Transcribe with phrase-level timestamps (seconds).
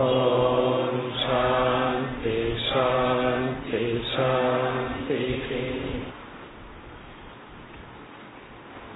[0.05, 0.07] ॐ
[1.25, 1.88] शान्ति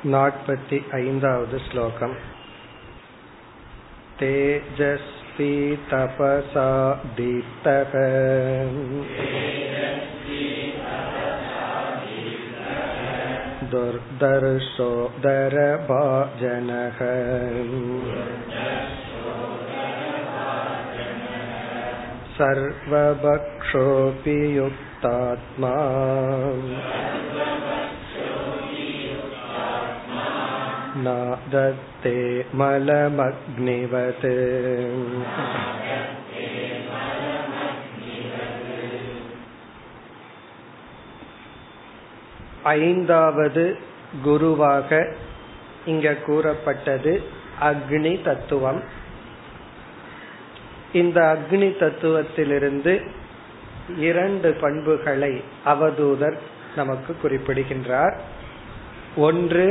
[0.06, 2.14] नाट्पति ऐन्दावद् श्लोकम्
[4.21, 5.54] तेजस्वी
[5.90, 6.68] तपसा
[7.18, 7.93] दीप्तः
[13.72, 14.90] दुर्दर्शो
[15.25, 17.00] दरभाजनः
[22.39, 25.75] सर्वभक्षोऽपि युक्तात्मा
[31.03, 32.17] नादत्ते
[32.55, 34.27] मलमग्निवत्
[42.75, 43.64] ஐந்தாவது
[44.23, 44.91] குருவாக
[45.87, 47.12] இங்க கூறப்பட்டது
[47.61, 48.81] அக்னி தத்துவம்
[50.92, 52.92] இந்த அக்னி தத்துவத்திலிருந்து
[53.98, 55.33] இரண்டு பண்புகளை
[55.64, 56.37] அவதூதர்
[56.77, 58.17] நமக்கு குறிப்பிடுகின்றார்
[59.17, 59.69] ஒன்று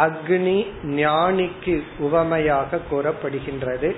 [0.00, 3.94] அக்னி ஞானிக்கு உவமையாக கூறப்படுகின்றது.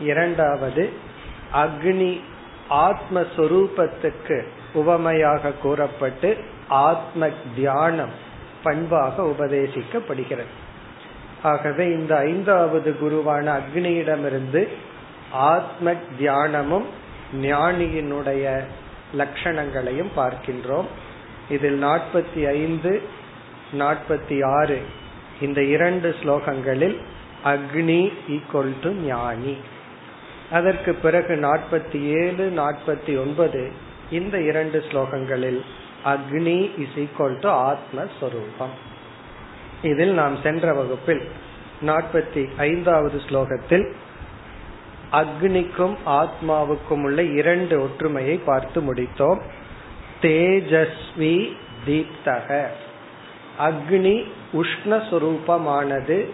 [0.00, 0.92] இரண்டாவது
[1.52, 2.20] அக்னி
[2.70, 6.36] ஆத்மஸ்வரூபத்துக்கு உவமையாக கூறப்பட்டு
[6.68, 8.14] ஆத்ம தியானம்
[8.62, 10.52] பண்பாக உபதேசிக்கப்படுகிறது.
[11.42, 14.68] ஆகவே இந்த ஐந்தாவது குருவான அக்னியிடமிருந்து
[15.32, 16.86] ஆத்ம தியானமும்
[17.42, 18.60] ஞானியினுடைய
[19.16, 20.86] லட்சணங்களையும் பார்க்கின்றோம்.
[21.48, 23.02] இதில் நாற்பத்தி ஐந்து
[23.78, 24.82] நாற்பத்தி ஆறு
[25.40, 26.96] இந்த இரண்டு ஸ்லோகங்களில்
[27.44, 29.56] அக்னி ஈக்குவல் டு ஞானி.
[30.52, 33.72] அதற்கு பிறகு நாற்பத்தி ஏழு நாற்பத்தி ஒன்பது
[34.10, 35.60] இந்த இரண்டு ஸ்லோகங்களில்
[36.04, 38.74] அக்னி இஸ் ஈக்குவல் டு ஆத்மஸ்வரூபம்.
[39.82, 41.22] இதில் நாம் சென்ற வகுப்பில்
[41.86, 43.92] நாற்பத்தி ஐந்தாவது ஸ்லோகத்தில்
[45.12, 49.40] அக்னிக்கும் ஆத்மாவுக்கும் உள்ள இரண்டு ஒற்றுமையை பார்த்து முடித்தோம்.
[50.22, 51.52] தேஜஸ்வி
[51.86, 52.66] தீப்தக.
[53.58, 56.28] அக்னி உஷ்ணஸ்வரூபமானது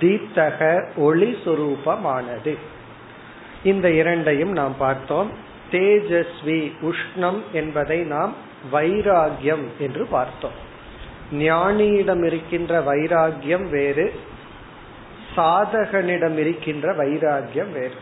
[0.00, 2.56] தீப்தக ஒளி சுரூபமானது
[3.64, 5.30] இந்த இரண்டையும் நாம் பார்த்தோம்.
[5.70, 8.34] தேஜஸ்வி உஷ்ணம் என்பதை நாம்
[8.72, 10.64] வைராகியம் என்று பார்த்தோம்.
[11.32, 14.14] ஞானியிடம் இருக்கின்ற வைராகியம் வேறு
[15.36, 17.94] சாதகனிடம் இருக்கின்ற வைராகியம் வேறு.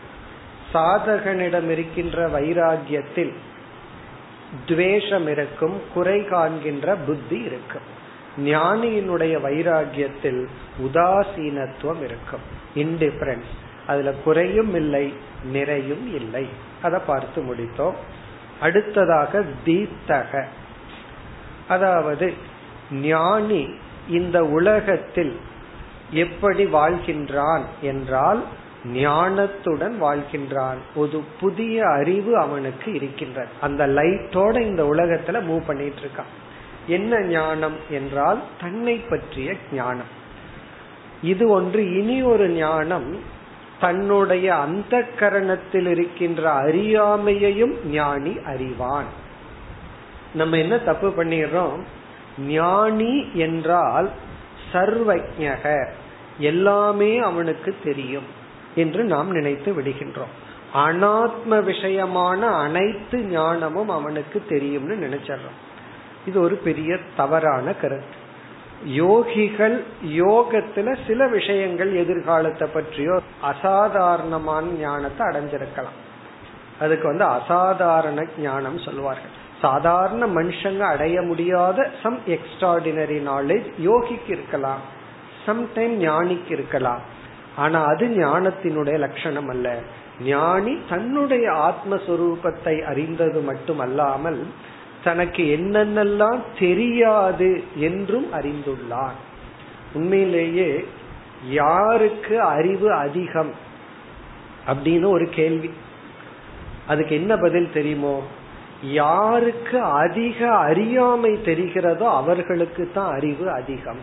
[0.73, 3.33] சாதகனிடம் இருக்கின்ற வைராகியத்தில்
[4.65, 7.93] துவேஷம் இருக்கும் குறை காண்கின்ற புத்தி இருக்கும்.
[8.37, 10.45] ஞானியினுடைய வைராகியத்தில்
[10.83, 12.41] உதாசீனத்துவம் இருக்கும்.
[12.75, 13.53] இன்டிஃபரன்ஸ்
[13.87, 15.13] அதுல குறையும் இல்லை
[15.43, 16.47] நிறையும் இல்லை.
[16.81, 17.93] அதை பார்த்து முடித்தோம்.
[18.59, 20.45] அடுத்ததாக தீத்தக.
[21.67, 22.33] அதாவது
[22.91, 23.69] ஞானி
[24.09, 25.39] இந்த உலகத்தில்
[26.11, 28.43] எப்படி வாழ்கின்றான் என்றால்
[28.83, 30.77] ஞானத்துடன் வாழ்கின்றான்.
[30.95, 33.47] ஒரு புதிய அறிவு அவனுக்கு இருக்கின்றது.
[33.61, 36.33] அந்த லைட்டோட இந்த உலகத்துல மூவ் பண்ணிட்டு இருக்கான்.
[36.87, 40.23] என்ன ஞானம் என்றால் தன்னை பற்றிய ஞானம்.
[41.21, 43.19] இது ஒன்று இனி ஒரு ஞானம்
[43.79, 49.05] தன்னுடைய அந்த கரணத்தில் இருக்கின்ற அறியாமையையும் ஞானி அறிவான்.
[50.33, 51.79] நம்ம என்ன தப்பு பண்ணிடுறோம்?
[52.39, 54.09] ஞானி என்றால்
[54.73, 55.87] சர்வஜக
[56.37, 58.25] எல்லாமே அவனுக்கு தெரியும்
[58.75, 60.33] என்று நாம் நினைத்து விடுகின்றோம்.
[60.75, 65.64] அனாத்ம விஷயமான அனைத்து ஞானமும் அவனுக்கு தெரியும்னு நினைச்சிடறோம்.
[66.25, 68.23] இது ஒரு பெரிய தவறான கருத்து.
[68.85, 69.75] யோகிகள்
[70.17, 75.97] யோகத்துல சில விஷயங்கள் எதிர்காலத்தை பற்றியோ அசாதாரணமான ஞானத்தை அடைஞ்சிருக்கலாம்.
[76.79, 84.81] அதுக்கு வந்து அசாதாரண ஞானம் சொல்வார்கள் சாதாரண மனுஷங்க அடைய முடியாத சம் எக்ஸ்ட்ராடினரி நாலேஜ் யோகிக்கு இருக்கலாம்.
[85.45, 87.01] சம்டைம் ஞானிக்கு இருக்கலாம்.
[87.55, 89.67] ஆனா அது ஞானத்தினுடைய லட்சணம் அல்ல.
[90.23, 94.39] ஞானி தன்னுடைய ஆத்மஸ்வரூபத்தை அறிந்தது மட்டுமல்லாமல்
[95.05, 99.17] தனக்கு என்னென்னலாம் தெரியாது என்றும் அறிந்துள்ளான்.
[99.93, 100.69] உண்மையிலேயே
[101.49, 103.51] யாருக்கு அறிவு அதிகம்
[104.67, 105.69] அப்படின்னு ஒரு கேள்வி.
[106.87, 108.15] அதுக்கு என்ன பதில் தெரியுமோ?
[108.83, 114.01] யாருக்கு அதிக அறியாமை தெரிகிறதோ அவர்களுக்கு தான் அறிவு அதிகம்.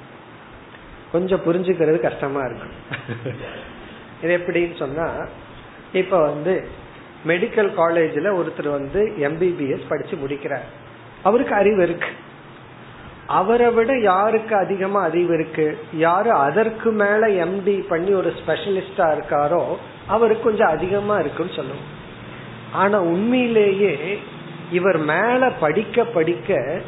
[1.13, 2.77] கொஞ்சம் புரிஞ்சுக்கிறது கஷ்டமா இருக்கும்
[4.23, 5.07] இது எப்படின்னு சொன்னா
[5.93, 6.55] இப்ப வந்து
[7.27, 10.69] மெடிக்கல் காலேஜ்ல ஒருத்தர் வந்து எம்பிபிஎஸ் படிச்சு முடிக்கிறார்.
[11.23, 12.09] அவருக்கு அறிவு இருக்கு.
[13.27, 15.79] அவரை விட யாருக்கு அதிகமா அறிவு இருக்கு?
[15.97, 19.65] யாரு அதற்கு மேல எம்டி பண்ணி ஒரு ஸ்பெஷலிஸ்டா இருக்காரோ
[20.07, 22.01] அவருக்கு கொஞ்சம் அதிகமா இருக்குன்னு சொல்லுவோம்.
[22.73, 24.19] ஆனா உண்மையிலேயே
[24.73, 26.81] இவர் மேல படிக்க படிக்க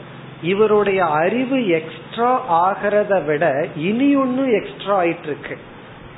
[0.43, 2.31] இவருடைய அறிவு எக்ஸ்ட்ரா
[2.67, 5.59] ஆகிறத விட இனி ஒன்னும் எக்ஸ்ட்ரா ஆயிட்டு இருக்கு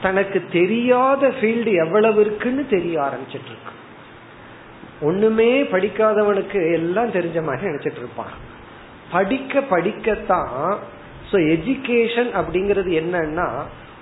[0.02, 3.75] தனக்கு தெரியாத ஃபீல்டு எவ்வளவு இருக்குன்னு தெரிய ஆரம்பிச்சிட்டு இருக்கு
[5.00, 8.30] ஒண்ணுமே படிக்காதவனுக்கு எல்லாம் தெரிஞ்ச மாதிரி நினைச்சிட்டு இருப்பான்.
[9.12, 10.76] படிக்க படிக்கத்தான்
[11.32, 13.48] ஸோ எஜுகேஷன் அப்படிங்கிறது என்னன்னா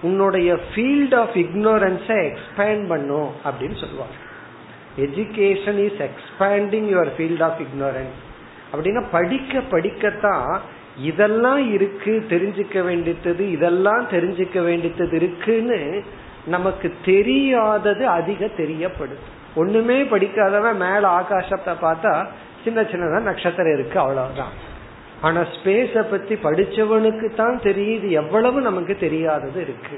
[0.02, 4.16] உன்னுடைய ஃபீல்ட் ஆஃப் இக்னோரன்ஸை எக்ஸ்பேண்ட் பண்ணும் அப்படின்னு சொல்லுவாங்க.
[4.98, 8.18] Education is expanding your field of ignorance
[8.72, 10.60] அப்படின்னா படிக்க படிக்கத்தான்
[11.02, 16.02] இதெல்லாம் இருக்கு தெரிஞ்சுக்க வேண்டியது இதெல்லாம் தெரிஞ்சுக்க வேண்டியது இருக்குன்னு
[16.46, 19.24] நமக்கு தெரியாதது அதிக தெரியப்படுது.
[19.62, 22.12] ஒண்ணுமே படிக்காதவன் மேல ஆகாசத்தை பார்த்தா
[22.64, 24.54] சின்ன சின்னதா நட்சத்திரம் இருக்கு அவ்வளவுதான்.
[25.26, 29.96] ஆனா ஸ்பேஸ பத்தி படிச்சவனுக்கு தான் தெரியுது எவ்வளவு நமக்கு தெரியாதது இருக்கு.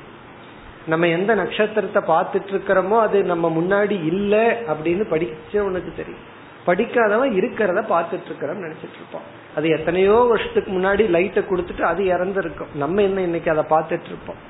[0.93, 6.25] நம்ம எந்த நட்சத்திரத்தை பார்த்துட்டு இருக்கிறோமோ அது நம்ம முன்னாடி இல்லை அப்படின்னு படிச்சவனுக்கு தெரியும்.
[6.69, 9.27] படிக்காதவன் இருக்கிறத பார்த்துட்டு இருக்கிறோம் நினைச்சிட்டு இருப்போம்
[9.57, 12.73] அது எத்தனையோ வருஷத்துக்கு முன்னாடி லைட்டை கொடுத்துட்டு அது இறந்துருக்கும்.
[12.83, 14.41] நம்ம என்ன இன்னைக்கு அதை பார்த்துட்டு இருப்போம்?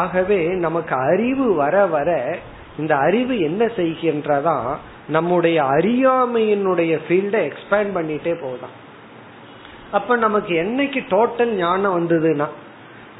[0.00, 2.10] ஆகவே நமக்கு அறிவு வர வர
[2.78, 4.76] இந்த அறிவு என்ன செய்கின்றதா
[5.08, 8.76] நம்முடைய அறியாமையினுடைய ஃபீல்டை எக்ஸ்பேண்ட் பண்ணிட்டே போகுதான்
[9.90, 12.46] அப்ப நமக்கு என்னைக்கு டோட்டல் ஞானம் வந்ததுன்னா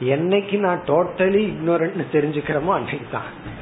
[0.01, 3.59] என்னைக்கு நான் டோட்டலி இக்னோரண்ட் தெரிஞ்சுக்கிறோமோ அன்னைக்கு தான்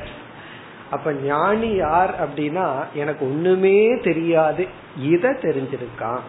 [0.91, 4.67] அப்ப ஞானி யார் அப்படின்னா எனக்கு ஒண்ணுமே தெரியாது
[5.01, 6.21] இத தெரிஞ்சிருக்கான்.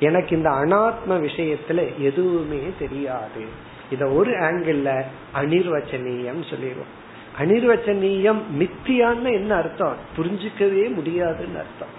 [0.00, 3.44] எனக்கு இந்த அனாத்ம விஷயத்துல எதுவுமே தெரியாது.
[3.90, 5.04] இத ஒரு ஆங்கிள்
[5.34, 6.97] அனிர்வச்சனீயம் சொல்லிடுவோம்.
[7.38, 9.96] அனிர்வச்சனீயம் மித்தியான்னு என்ன அர்த்தம்?
[10.16, 11.94] புரிஞ்சுக்கவே முடியாதுன்னு அர்த்தம்.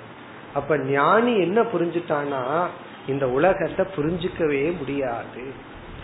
[0.53, 2.67] அப்ப ஞானி என்ன புரிஞ்சுட்டானா
[3.07, 5.43] இந்த உலகத்தை புரிஞ்சுக்கவே முடியாது.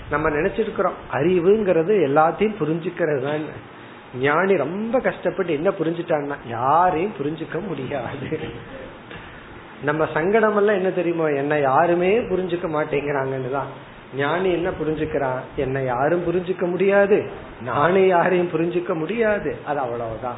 [0.10, 3.46] நம்ம நினைச்சிருக்கிறோம் அறிவுங்கிறது எல்லாத்தையும் புரிஞ்சுக்கிறது தான்
[4.20, 8.40] ஞானி ரொம்ப கஷ்டப்பட்டு என்ன புரிஞ்சுட்டான்னா யாரையும் புரிஞ்சுக்க முடியாது.
[9.84, 11.28] நம்ம சங்கடம் எல்லாம் என்ன தெரியுமோ?
[11.31, 13.72] என்ன யாருமே புரிஞ்சுக்க மாட்டேங்கிறாங்கன்னு தான்.
[14.16, 17.30] ஞானி என்ன புரிஞ்சுக்கிறான் என்னை யாரும் புரிஞ்சுக்க முடியாது.
[17.62, 19.56] நானே யாரையும் புரிஞ்சுக்க முடியாது.
[19.66, 20.38] அது அவ்வளவுதான்.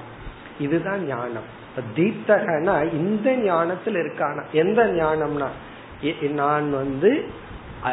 [0.59, 1.55] இதுதான் ஞானம்.
[1.95, 4.43] தீப்தகனா இந்த ஞானத்தில் இருக்கான?
[4.51, 5.47] எந்த ஞானம்னா
[6.29, 7.25] நான் வந்து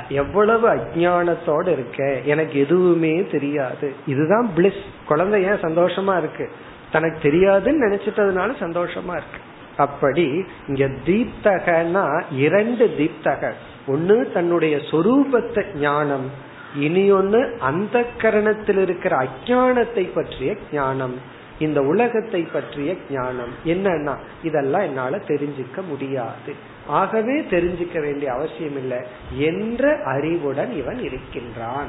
[0.08, 3.94] எவ்வளவு அஜானத்தோட இருக்க எனக்கு எதுவுமே தெரியாது.
[4.06, 6.50] இதுதான் பிளிஸ் குழந்தை ஏன் சந்தோஷமா இருக்கு?
[6.92, 9.40] தனக்கு தெரியாதுன்னு நினைச்சிட்டதுனால சந்தோஷமா இருக்கு.
[9.76, 13.52] அப்படி இங்க தீப்தகனா இரண்டு தீப்தக
[13.86, 22.96] ஒன்னு தன்னுடைய சொரூபத்தை ஞானம் இனி ஒன்னு அந்த கரணத்தில் இருக்கிற அஜானத்தை பற்றிய ஞானம் இந்த உலகத்தை பற்றிய
[23.10, 23.52] ஞானம்.
[23.64, 26.54] என்னன்னா இதெல்லாம் என்னால தெரிஞ்சுக்க முடியாது.
[26.86, 28.98] ஆகவே தெரிஞ்சுக்க வேண்டிய அவசியம் இல்லை
[29.38, 31.86] என்ற அறிவுடன் இவன் இருக்கின்றான்.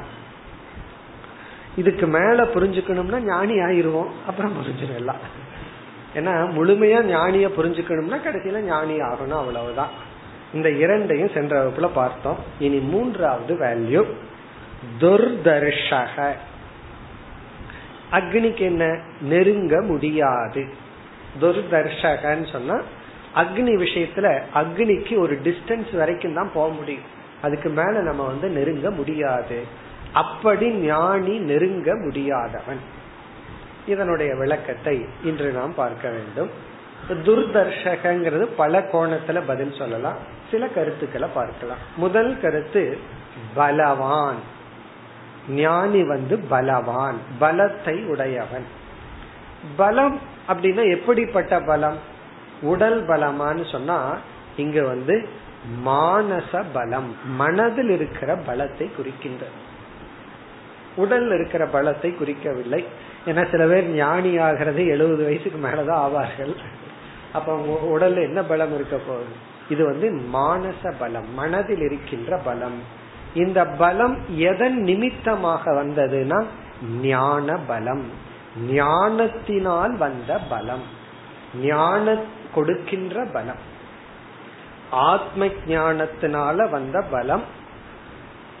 [1.76, 5.24] இதுக்கு மேல புரிஞ்சுக்கணும்னா ஞானி ஆயிருவோம் அப்புறம் புரிஞ்சிடலாம்.
[6.14, 9.88] ஏன்னா முழுமையா ஞானிய புரிஞ்சுக்கணும்னா கடைசியில ஞானி ஆகணும் அவ்வளவுதான்.
[10.54, 12.36] இந்த இரண்டையும் சென்ற வகுப்புல பார்த்தோம்.
[12.58, 14.04] இனி மூன்றாவது வேல்யூ
[15.00, 16.32] துர்தர்ஷக.
[18.12, 19.00] அக்னிக்கு என்ன?
[19.20, 20.66] நெருங்க முடியாது.
[21.40, 22.80] துர்தர்ஷகன்னு சொன்னா
[23.34, 27.14] அக்னி விஷயத்துல அக்னிக்கு ஒரு டிஸ்டன்ஸ் வரைக்கும் தான் போக முடியும்.
[27.42, 29.64] அதுக்கு மேல நம்ம வந்து நெருங்க முடியாது.
[30.12, 33.04] அப்படி ஞானி நெருங்க முடியாதவன்.
[33.86, 36.50] இதனுடைய விளக்கத்தை இன்று நாம் பார்க்க வேண்டும்.
[37.08, 40.16] துர்தர்ஷகங்கிறது பல கோணத்துல பதில் சொல்லலாம்.
[40.50, 41.78] சில கருத்துக்களை பார்க்கலாம்.
[41.96, 42.98] முதல் கருத்து
[43.54, 44.38] பலவான்.
[45.48, 47.16] ஞானி வந்து பலவான்.
[47.40, 48.64] பலத்தை உடையவன்.
[49.76, 51.98] பலம் அப்படின்னா எப்படிப்பட்ட பலம்?
[52.60, 54.18] உடல் பலமான்னு சொன்னா
[54.56, 55.28] இங்க வந்து
[55.86, 59.64] மானச பலம் மனதில் இருக்கிற பலத்தை குறிக்கின்றது.
[60.96, 62.84] உடல் இருக்கிற பலத்தை குறிக்கவில்லை.
[63.26, 66.54] ஏன்னா சில பேர் ஞானி ஆகிறது எழுபது வயசுக்கு மேலதான் ஆவார்கள்.
[67.32, 67.56] அப்ப
[67.92, 69.54] உடல்ல என்ன பலம் இருக்க போகுது?
[69.68, 72.80] இது வந்து மானச பலம் மனதில் இருக்கின்ற பலம்.
[73.34, 76.44] இந்த பலம் எதன் நிமித்தமாக வந்ததுன்னா
[77.02, 78.04] ஞான பலம்.
[78.70, 80.82] ஞானத்தினால் வந்த பலம்.
[81.62, 82.22] ஞான
[82.54, 83.74] கொடுக்கின்ற பலம்.
[84.90, 87.42] ஆத்ம ஞானத்தினால வந்த பலம்.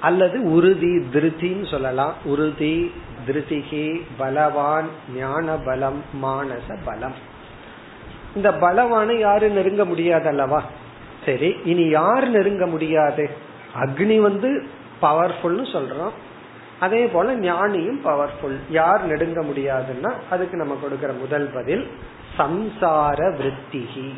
[0.00, 2.14] அல்லது உறுதி திருதின்னு சொல்லலாம்.
[2.24, 2.92] உறுதி
[3.26, 7.14] திருதிகி பலவான் ஞான பலம் மானச பலம்.
[8.34, 10.62] இந்த பலவான யாரு நெருங்க முடியாது அல்லவா?
[11.26, 13.30] சரி இனி யார் நெருங்க முடியாது?
[13.80, 14.66] அக்னி வந்து
[15.02, 16.10] பவர்ஃபுல்னு சொல்றோம்.
[16.80, 21.88] அதே போல ஞானியும் பவர்ஃபுல் யார் நெருங்க முடியாதுன்னா அதுக்கு நம்ம கொடுக்கிற முதல் பதில்
[22.38, 24.10] சம்சார விருத்திகி.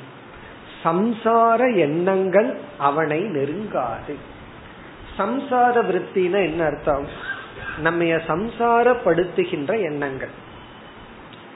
[0.85, 4.15] சம்சார எண்ணங்கள் அவனை நெருங்காது.
[5.19, 7.07] சம்சார விற்த்தினா என்ன அர்த்தம்?
[7.79, 10.29] நம்ம சம்சாரப்படுத்துகின்ற எண்ணங்கள்.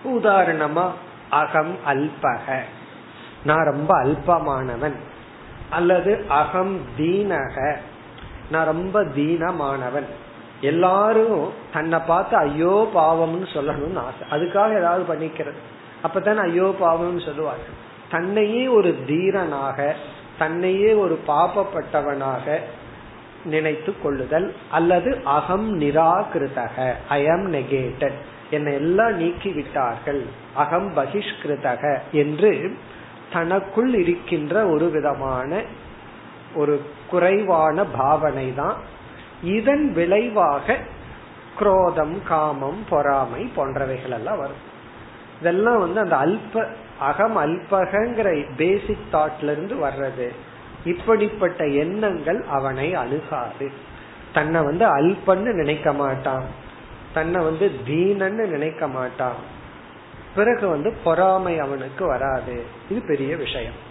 [0.04, 0.90] உதாரணமா
[1.30, 2.58] அகம் அல்பக.
[3.44, 4.94] நான் ரொம்ப அல்பமானவன்.
[5.70, 7.76] அல்லது அகம் தீனக.
[8.50, 10.06] நான் ரொம்ப தீனமானவன்.
[10.60, 14.28] எல்லாரும் தன்னை பார்த்து ஐயோ பாவம்னு சொல்லணும்னு ஆசை.
[14.30, 15.60] அதுக்காக ஏதாவது பண்ணிக்கிறது.
[16.02, 17.62] அப்பதான் ஐயோ பாவம்னு சொல்லுவாங்க.
[18.10, 19.94] தன்னையே ஒரு தீரனாக
[20.38, 22.60] தன்னையே ஒரு பாப்பப்பட்டவனாக
[23.44, 28.18] நினைத்து கொள்ளுதல் அல்லது அகம் நிராகிருதக ஐஎம் நெகேட்டட்
[28.50, 32.76] என்னை எல்லாம் நீக்கி விட்டார்கள் அகம் பகிஷ்கிருதக என்று
[33.32, 35.62] தனக்குள் இருக்கின்ற ஒரு விதமான
[36.54, 38.76] ஒரு குறைவான பாவனை தான்
[39.42, 40.76] இதன் விளைவாக
[41.58, 44.62] குரோதம் காமம் பொறாமை போன்றவைகள் எல்லாம் வரும்.
[45.40, 46.66] இதெல்லாம் வந்து அந்த அல்ப
[46.98, 50.32] அகம் அல்பகங்கிற பேசிக் தாட்ல இருந்து வர்றது.
[50.84, 53.72] இப்படிப்பட்ட எண்ணங்கள் அவனை அணுகாது
[54.32, 56.44] தன்னை வந்து அல்பன்னு நினைக்க மாட்டான்.
[57.14, 59.34] தன்னை வந்து தீனன்னு நினைக்க மாட்டான்.
[60.34, 62.64] பிறகு வந்து பொறாமை அவனுக்கு வராது.
[62.88, 63.90] இது பெரிய விஷயம்.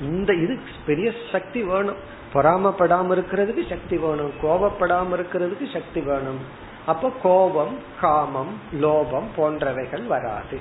[0.00, 1.96] இந்த இது பெரிய சக்தி வேணும்.
[2.34, 4.30] பொறாமப்படாம இருக்கிறதுக்கு சக்தி வேணும்.
[4.42, 6.38] கோபப்படாம இருக்கிறதுக்கு சக்தி வேணும்.
[6.86, 10.60] அப்ப கோபம் காமம் லோபம் போன்றவைகள் வராது.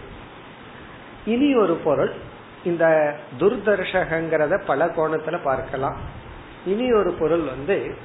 [1.26, 2.12] இனி ஒரு பொருள்.
[2.64, 5.98] இந்த துர்தர்ஷகங்கிறத பல கோணத்துல பார்க்கலாம்.
[6.66, 7.96] இனி ஒரு பொருள் வந்து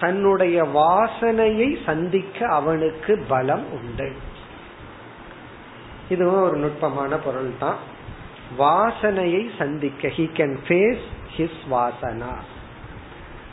[0.00, 4.12] தன்னுடைய வாசனையை சந்திக்க அவனுக்கு பலம் உண்டு.
[6.08, 7.76] இதுவும் ஒரு நுட்பமான பொருள் தான்
[8.58, 11.04] வாசனையை சந்திக்க he can face
[11.36, 12.34] his vasana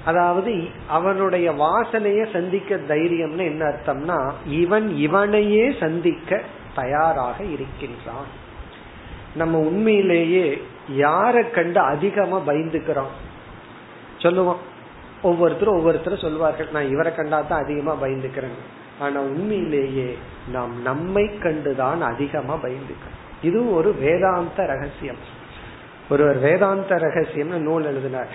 [0.05, 6.41] அதாவது அவனுடைய வாசனைய சந்திக்க தைரியம்னு என்ன அர்த்தம்னா இவன் இவனையே சந்திக்க
[6.75, 8.40] தயாராக இருக்கின்றான்.
[9.35, 10.61] நம்ம உண்மையிலேயே
[10.97, 13.11] யார கண்டு அதிகமா பயந்துக்கிறோம்?
[14.17, 14.57] சொல்லுவோம்.
[15.21, 18.59] ஒவ்வொருத்தரும் ஒவ்வொருத்தரும் சொல்வார்கள் நான் இவரை கண்டா தான் அதிகமா பயந்துக்கிறேன்.
[18.99, 20.17] ஆனா உண்மையிலேயே
[20.51, 23.19] நாம் நம்மை கண்டுதான் அதிகமா பயந்துக்கிறோம்.
[23.41, 25.39] இதுவும் ஒரு வேதாந்த ரகசியம்.
[26.09, 28.29] ஒருவர் வேதாந்த ரகசியம்னு நூல் எழுதினார்.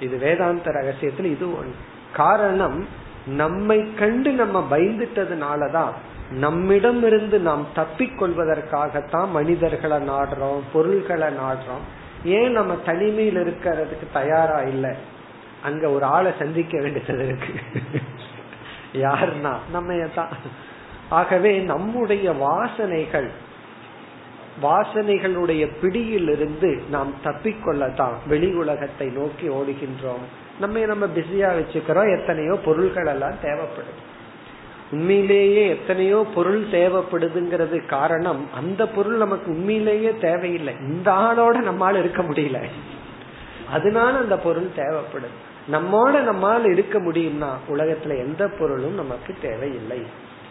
[0.00, 1.74] இது வேதாந்த ரகசியத்துல இது ஒன்று
[2.12, 2.86] காரணம்
[3.26, 5.92] நம்மை கண்டு நம்ம பயந்துட்டதுனாலதான்
[6.30, 11.82] நம்மிடம் இருந்து நாம் தப்பிக்கொள்வதற்காகத்தான் மனிதர்களை நாடுறோம் பொருள்களை நாடுறோம்.
[12.24, 14.90] ஏன் நம்ம தனிமையில் இருக்கிறதுக்கு தயாரா இல்லை?
[15.62, 17.60] அங்க ஒரு ஆளை சந்திக்க வேண்டியது இருக்கு.
[18.92, 19.56] யாருன்னா?
[19.72, 20.28] நம்ம தான்
[21.08, 23.28] ஆகவே நம்முடைய வாசனைகள்
[24.62, 30.24] வாசனைகளுடைய பிடியிலிருந்து நாம் தப்பிக்கொள்ளத்தான் வெளி உலகத்தை நோக்கி ஓடுகின்றோம்.
[30.60, 32.20] நம்ம நம்ம பிஸியா வச்சுக்கிறோம்.
[32.20, 34.02] எத்தனையோ பொருள்கள் எல்லாம் தேவைப்படுது.
[34.90, 40.74] உண்மையிலேயே எத்தனையோ பொருள் தேவைப்படுதுங்கிறது காரணம் அந்த பொருள் நமக்கு உண்மையிலேயே தேவையில்லை.
[40.80, 42.62] இந்த ஆளோட நம்மால இருக்க முடியல.
[43.72, 45.38] அதனால அந்த பொருள் தேவைப்படுது.
[45.72, 50.02] நம்மோட நம்மால் இருக்க முடியும்னா உலகத்துல எந்த பொருளும் நமக்கு தேவையில்லை.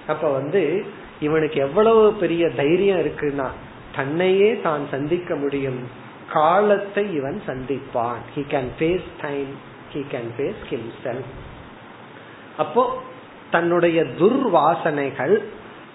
[0.07, 0.86] அப்ப வந்து
[1.19, 3.48] இவனுக்கு எவ்வளவு பெரிய தைரியம் இருக்குன்னா
[3.95, 5.88] தன்னையே தான் சந்திக்க முடியும்.
[6.33, 8.22] காலத்தை இவன் சந்திப்பான்.
[8.36, 11.23] He can face time he can face himself
[12.57, 13.01] அப்போ
[13.51, 15.43] தன்னுடைய துர்வாசனைகள்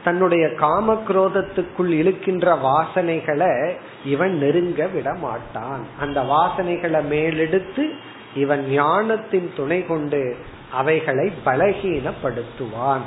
[0.05, 3.75] தன்னுடைய காமக்ரோதத்துக்குள் இழுக்கின்ற வாசனைகளை
[4.05, 5.81] இவன் நெருங்க விட மாட்டான்.
[6.01, 7.91] அந்த வாசனைகளை மேலெடுத்து
[8.35, 10.37] இவன் ஞானத்தின் துணை கொண்டு
[10.73, 13.05] அவைகளை பலகீனப்படுத்துவான்.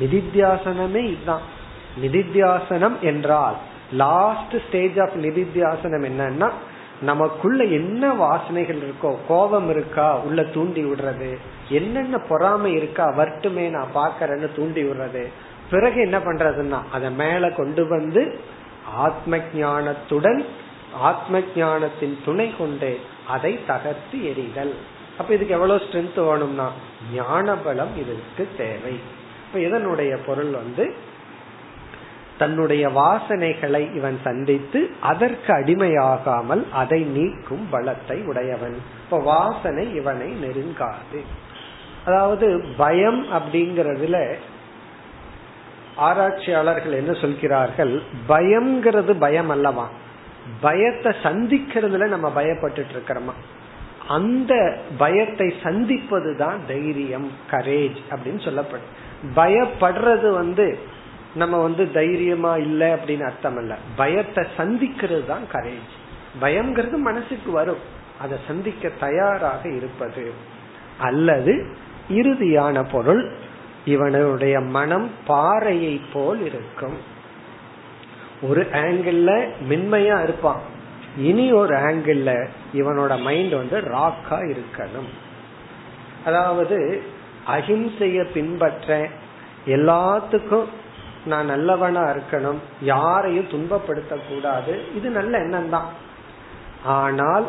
[0.00, 1.40] நிதித்தியாசனமே இதுதான்.
[2.02, 3.56] நிதித்தியாசனம் என்றால்
[3.92, 6.50] லாஸ்ட் ஸ்டேஜ் ஆஃப் நிதித்தியாசனம் என்னன்னா
[7.02, 11.36] நமக்குள்ள என்ன வாசனைகள் இருக்கோ கோபம் இருக்கா உள்ள தூண்டி விடுறது
[11.68, 15.24] என்னென்ன பொறாமை இருக்கா வர்ட்டுமே நான் பாக்கறேன்னு தூண்டி விடுறது.
[15.70, 18.40] பிறகு என்ன பண்றதுன்னா அதை மேல கொண்டு வந்து
[18.94, 20.44] ஆத்ம ஞானத்துடன்
[20.92, 24.74] ஆத்ம ஞானத்தின் துணை கொண்டு அதை தகர்த்து எறிதல்.
[25.18, 26.70] அப்ப இதுக்கு எவ்வளவு ஸ்ட்ரென்த் வேணும்னா
[27.14, 29.00] ஞான பலம் இதற்கு தேவை.
[29.46, 30.94] இப்ப இதனுடைய பொருள் வந்து
[32.38, 38.78] தன்னுடைய வாசனைகளை இவன் சந்தித்து அதற்கு அடிமையாகாமல் அதை நீக்கும் பலத்தை உடையவன்.
[39.04, 41.24] இப்ப வாசனை இவனை நெருங்காது.
[42.04, 44.34] அதாவது பயம் அப்படிங்கறதுல
[45.96, 48.02] ஆராய்ச்சியாளர்கள் என்ன சொல்கிறார்கள்?
[48.28, 49.88] பயம்ங்கிறது பயம் அல்லவா?
[50.60, 53.32] பயத்தை சந்திக்கிறதுல நம்ம பயப்பட்டு இருக்கிறோமா?
[54.08, 59.06] அந்த பயத்தை சந்திப்பதுதான் தைரியம் கரேஜ் அப்படின்னு சொல்லப்படும்.
[59.36, 60.96] பயப்படுறது வந்து
[61.38, 65.92] நம்ம வந்து தைரியமா இல்ல அப்படின்னு அர்த்தம் அல்ல பயத்தை சந்திக்கிறது தான் கரேஜ்
[66.40, 67.82] பயம்ங்கிறது மனசுக்கு வரும்.
[68.20, 70.32] அதை சந்திக்க தயாராக இருப்பது.
[70.98, 71.52] அல்லது
[72.10, 73.22] இறுதியான பொருள்
[73.84, 76.98] இவனுடைய மனம் பாறையை போல் இருக்கும்.
[78.42, 80.60] ஒரு ஆங்கிள் மென்மையா இருப்பான்.
[81.16, 85.10] இனி ஒரு ஆங்கிள் இவனோட மைண்ட் வந்து ராக்கா இருக்கணும்.
[86.24, 87.02] அதாவது
[87.46, 89.08] அஹிம்சைய பின்பற்ற
[89.66, 90.68] எல்லாத்துக்கும்
[91.24, 95.88] நான் நல்லவனா இருக்கணும் யாரையும் துன்பப்படுத்த கூடாது இது நல்ல எண்ணம் தான்
[96.84, 97.44] ஆனால்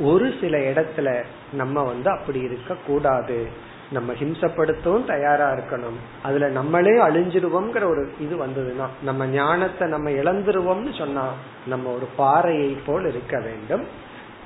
[0.00, 3.46] ஒரு சில இடத்துல நம்ம வந்து அப்படி இருக்க கூடாது
[3.90, 5.98] நம்ம ஹிம்சப்படுத்தவும் தயாரா இருக்கணும்.
[6.22, 11.26] அதுல நம்மளே அழிஞ்சிருவோம்ங்கிற ஒரு இது வந்ததுன்னா நம்ம ஞானத்தை நம்ம இழந்துருவோம்னு சொன்னா
[11.66, 13.84] நம்ம ஒரு பாறையை போல் இருக்க வேண்டும்.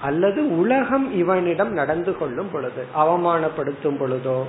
[0.02, 4.44] அல்லது உலகம் இவனிடம் நடந்து கொள்ளும் பொழுது அவமானப்படுத்தும் பொழுதோ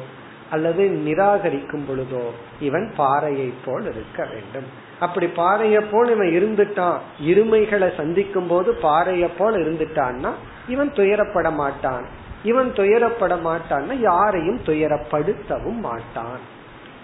[0.52, 2.24] அல்லது நிராகரிக்கும் பொழுதோ
[2.60, 4.66] இவன் பாறையை போல் இருக்க வேண்டும்.
[5.00, 10.32] அப்படி பாறையை போல் இவன் இருந்துட்டான் இருமைகளை சந்திக்கும் போது பாறையை போல் இருந்துட்டான்னா
[10.68, 12.08] இவன் துயரப்பட மாட்டான்.
[12.44, 16.40] இவன் துயரப்பட மாட்டான்னா யாரையும் துயரப்படுத்தவும் மாட்டான்.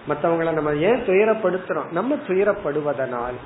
[0.08, 1.92] மற்றவங்களை நம்ம ஏன் துயரப்படுத்துறோம்?
[1.92, 3.38] நம்ம துயரப்படுவதனால்.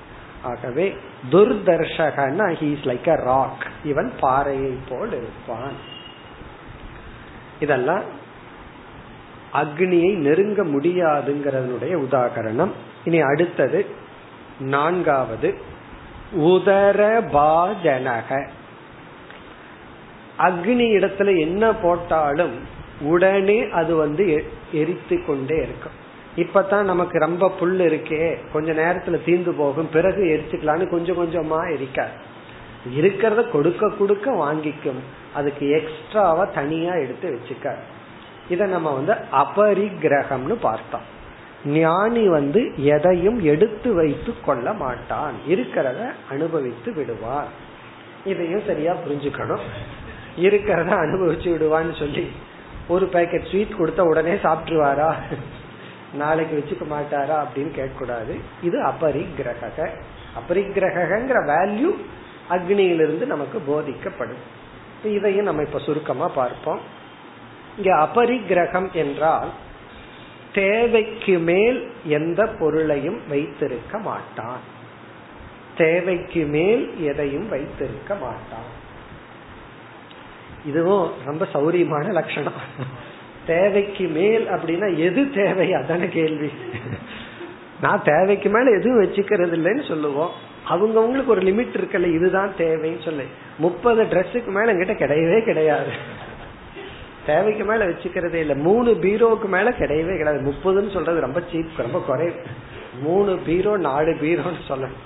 [0.42, 0.96] ஆகவே
[1.30, 5.98] துர்தர்ஷகன்னா ஹீஸ் லைக் அ ராக் இவன் பாறையை போல் இருப்பான்.
[7.60, 8.02] இதெல்லாம்
[9.54, 12.70] அக்னியை நெருங்க முடியாதுங்கிறதனுடைய உதாகரணம்.
[13.04, 13.86] இனி அடுத்தது
[14.60, 15.54] நான்காவது
[16.36, 18.48] உதரபாஜனக
[20.38, 22.58] அக்னி இடத்துல என்ன போட்டாலும்
[23.00, 25.92] உடனே அது வந்து எரித்து கொண்டே இருக்கும்.
[26.36, 32.10] இப்பதான் நமக்கு ரொம்ப புல் இருக்கே கொஞ்ச நேரத்துல தீந்து போகும் பிறகு எரிச்சுக்கலான்னு கொஞ்சம் கொஞ்சமா எரிக்காது.
[32.96, 34.98] இருக்கிறத கொடுக்க கொடுக்க வாங்கிக்கும்.
[35.34, 37.78] அதுக்கு எக்ஸ்ட்ராவா தனியா எடுத்து வச்சுக்காது.
[38.50, 41.06] இத நம்ம வந்து அபரிகிரகம்னு பார்த்தோம்.
[41.64, 45.32] ஞானி வந்து எதையும் எடுத்து வைத்து கொள்ள மாட்டான்.
[45.48, 47.50] இருக்கிறத அனுபவித்து விடுவார்.
[48.24, 49.64] இதையும் சரியா புரிஞ்சுக்கணும்.
[50.38, 52.30] இருக்கிறத அனுபவிச்சு விடுவான்னு சொல்லி
[52.88, 55.14] ஒரு பேக்கெட் ஸ்வீட் கொடுத்த உடனே சாப்பிட்டுருவாரா?
[56.14, 58.34] நாளைக்கு வச்சுக்க மாட்டாரா அப்படின்னு கேட்கக்கூடாது.
[58.62, 59.88] இது அபரிகிரக
[60.40, 61.90] அபரிகிரகங்கிற வேல்யூ
[62.50, 64.42] அக்னியிலிருந்து நமக்கு போதிக்கப்படும்.
[65.04, 66.98] இதையும் நம்ம இப்ப சுருக்கமா பார்ப்போம்.
[67.76, 69.48] இங்க அபரிகிரகம் என்றால்
[70.52, 74.58] தேவைக்கு மேல் எந்த பொருளையும் வைத்திருக்க மாட்டான்.
[75.76, 78.78] தேவைக்கு மேல் எதையும் வைத்திருக்க மாட்டான்.
[80.66, 82.52] இதுவும் ரொம்ப சௌரியமான லட்சணம்.
[83.46, 85.70] தேவைக்கு மேல் அப்படின்னா எது தேவை?
[85.70, 86.50] அதான கேள்வி.
[87.80, 90.30] நான் தேவைக்கு மேல எதுவும் வச்சுக்கிறது இல்லைன்னு சொல்லுவோம்.
[90.68, 93.26] அவங்கவுங்களுக்கு ஒரு லிமிட் இருக்குல்ல இதுதான் தேவைன்னு சொல்லு.
[93.58, 95.88] முப்பது ட்ரெஸ்ஸுக்கு மேல என்கிட்ட கிடையவே கிடையாது.
[97.26, 98.54] தேவைக்கு மேல வச்சுக்கிறதே இல்ல.
[98.54, 100.50] மூணு பீரோவுக்கு மேல கிடையவே கிடையாது.
[100.50, 102.42] முப்பதுன்னு சொல்றது ரொம்ப சீப் ரொம்ப குறைவு.
[103.00, 104.98] மூணு பீரோ நாலு பீரோன்னு சொல்லணும்.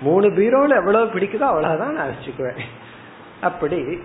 [0.00, 2.58] மூணு பீரோல எவ்வளவு பிடிக்குதோ அவ்வளவுதான் நான் வச்சுக்குவேன்.
[3.40, 3.98] அப்படி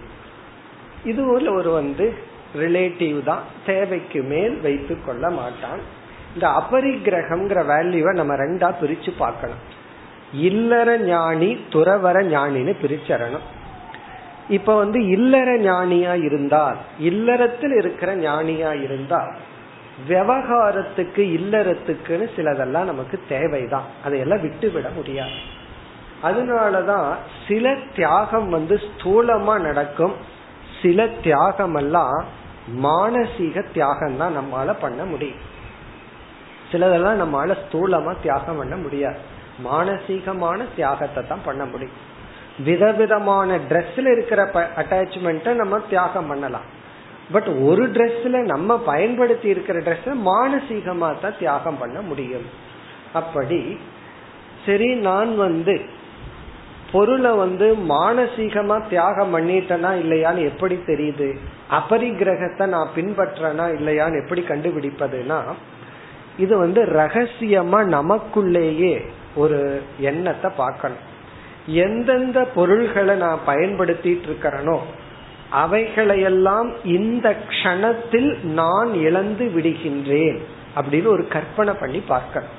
[1.03, 2.13] இது ஒரு வந்து
[2.55, 3.41] ரிலேட்டிவ் தான்.
[3.65, 5.79] தேவைக்கு மேல் வைத்து கொள்ள மாட்டான்.
[6.33, 9.75] இந்த அபரிகிரகம்ங்கிற வேல்யூவை நம்ம ரெண்டா பிரிச்சு பார்க்கணும்.
[10.33, 13.45] இல்லற ஞானி துறவர ஞானின்னு பிரிச்சரணும்
[14.49, 19.35] இப்ப வந்து இல்லற ஞானியா இருந்தால் இல்லறத்தில் இருக்கிற ஞானியா இருந்தால்
[20.07, 23.83] விவகாரத்துக்கு இல்லறத்துக்குன்னு சிலதெல்லாம் நமக்கு தேவைதான்.
[24.03, 25.37] அதையெல்லாம் விட்டு விட முடியாது.
[26.23, 27.15] அதனாலதான்
[27.47, 30.13] சில தியாகம் வந்து ஸ்தூலமா நடக்கும்.
[30.81, 32.25] சில தியாகம் எல்லாம்
[32.83, 35.37] மானசீக தியாகம் தான் நம்மால பண்ண முடியும்.
[36.71, 39.17] சிலதெல்லாம் நம்மளால ஸ்தூலமா தியாகம் பண்ண முடியாது.
[39.63, 42.06] மானசீகமான தியாகத்தை தான் பண்ண முடியும்.
[42.65, 44.41] விதவிதமான ட்ரெஸ்ல இருக்கிற
[44.81, 46.67] அட்டாச்மெண்ட்டை நம்ம தியாகம் பண்ணலாம்.
[47.31, 52.47] பட் ஒரு ட்ரெஸ்ல நம்ம பயன்படுத்தி இருக்கிற ட்ரெஸ் மானசீகமா தான் தியாகம் பண்ண முடியும்.
[53.13, 53.79] அப்படி
[54.65, 55.75] சரி நான் வந்து
[56.91, 61.27] பொருளை வந்து மானசீகமா தியாகம் பண்ணிட்டனா இல்லையான்னு எப்படி தெரியுது?
[61.69, 65.39] அபரிகிரகத்தை நான் பின்பற்றனா இல்லையான்னு எப்படி கண்டுபிடிப்பதுன்னா
[66.37, 68.95] இது வந்து ரகசியமா நமக்குள்ளேயே
[69.35, 71.03] ஒரு எண்ணத்தை பார்க்கணும்.
[71.67, 74.79] எந்தெந்த பொருள்களை நான் பயன்படுத்திட்டு இருக்கிறனோ
[75.51, 80.39] அவைகளையெல்லாம் இந்த க்ஷணத்தில் நான் இழந்து விடுகின்றேன்
[80.75, 82.49] அப்படின்னு ஒரு கற்பனை பண்ணி பார்க்கணும்.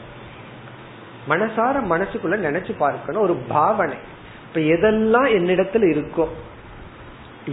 [1.28, 3.96] மனசார மனசுக்குள்ள நினைச்சு பார்க்கணும் ஒரு பாவனை.
[4.46, 6.26] இப்ப எதெல்லாம் என்னிடத்துல இருக்கோ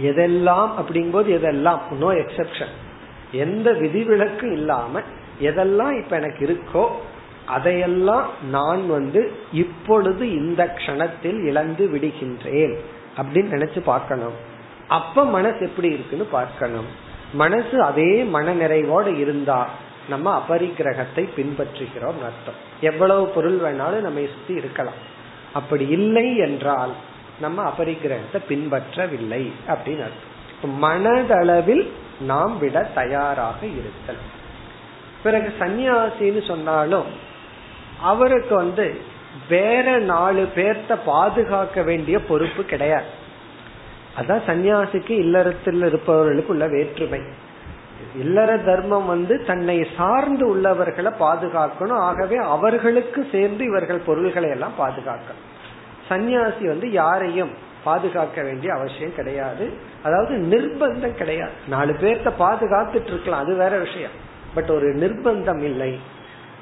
[0.02, 2.74] எதெல்லாம் அப்படிங்கும்போது எதெல்லாம் நோ எக்ஸப்ஷன்
[3.32, 5.00] எந்த விதிவிலக்கும் இல்லாம
[5.40, 6.88] எதெல்லாம் இப்ப எனக்கு இருக்கோ
[7.46, 12.76] அதையெல்லாம் நான் வந்து இப்பொழுது இந்த க்ஷணத்தில் இழந்து விடுகின்றேன்
[13.16, 14.36] அப்படின்னு நினைச்சு பார்க்கணும்.
[14.88, 16.88] அப்ப மனசு எப்படி இருக்குன்னு பார்க்கணும்.
[17.32, 19.68] மனசு அதே மன நிறைவோடு இருந்தா
[20.08, 22.58] நம்ம அபரிக்கிரகத்தை பின்பற்றுகிறோம் அர்த்தம்.
[22.80, 25.00] எவ்வளவு பொருள் வேணாலும் நம்ம சுத்தி இருக்கலாம்.
[25.52, 26.90] அப்படி இல்லை என்றால்
[27.40, 30.34] நம்ம அபரிக்கிரகத்தை பின்பற்றவில்லை அப்படின்னு அர்த்தம்.
[30.82, 31.86] மனதளவில்
[32.20, 34.22] நாம் விட தயாராக இருத்தல்.
[35.22, 37.24] பிறகு சன்னியாசின்னு சொன்னாலும்
[38.00, 38.96] அவருக்கு வந்து
[39.48, 43.24] வேற நாலு பேர்த்த பாதுகாக்க வேண்டிய பொறுப்பு கிடையாது.
[44.18, 47.20] அதான் சன்னியாசிக்கு இல்லறத்தில் இருப்பவர்களுக்கு உள்ள வேற்றுமை.
[48.18, 51.98] இல்லற தர்மம் வந்து தன்னை சார்ந்து உள்ளவர்களை பாதுகாக்கணும்.
[51.98, 55.44] ஆகவே அவர்களுக்கு சேர்ந்து இவர்கள் பொருள்களை எல்லாம் பாதுகாக்கணும்.
[56.08, 57.50] சன்னியாசி வந்து யாரையும்
[57.84, 59.72] பாதுகாக்க வேண்டிய அவசியம் கிடையாது.
[60.02, 61.52] அதாவது நிர்பந்தம் கிடையாது.
[61.68, 63.40] நாலு பேர்த்த பாதுகாத்துட்டு இருக்கலாம்.
[63.40, 64.10] அது வேற விஷயம்.
[64.54, 65.98] பட் ஒரு நிர்பந்தம் இல்லை.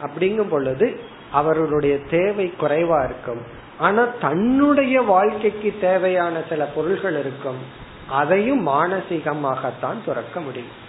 [0.02, 1.00] அப்படிங்கும் பொழுது
[1.34, 3.42] அவர்களுடைய தேவை குறைவா இருக்கும்.
[3.78, 7.56] ஆனா தன்னுடைய வாழ்க்கைக்கு தேவையான சில பொருள்கள் இருக்கும்.
[8.08, 10.82] அதையும் மானசீகமாகத்தான் துறக்க முடியும்.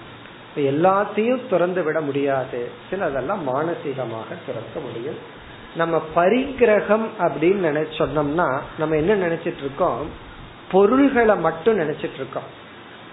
[0.56, 2.70] எல்லாத்தையும் துறந்து விட முடியாது.
[2.92, 5.18] சிலதெல்லாம் மானசீகமாக துறக்க முடியும்.
[5.76, 10.10] நம்ம பரிகிரகம் அப்படின்னு நினைச்சு சொன்னோம்னா நம்ம என்ன நினைச்சிட்டு இருக்கோம்?
[10.72, 12.64] பொருள்களை மட்டும் நினைச்சிட்டு இருக்கோம்.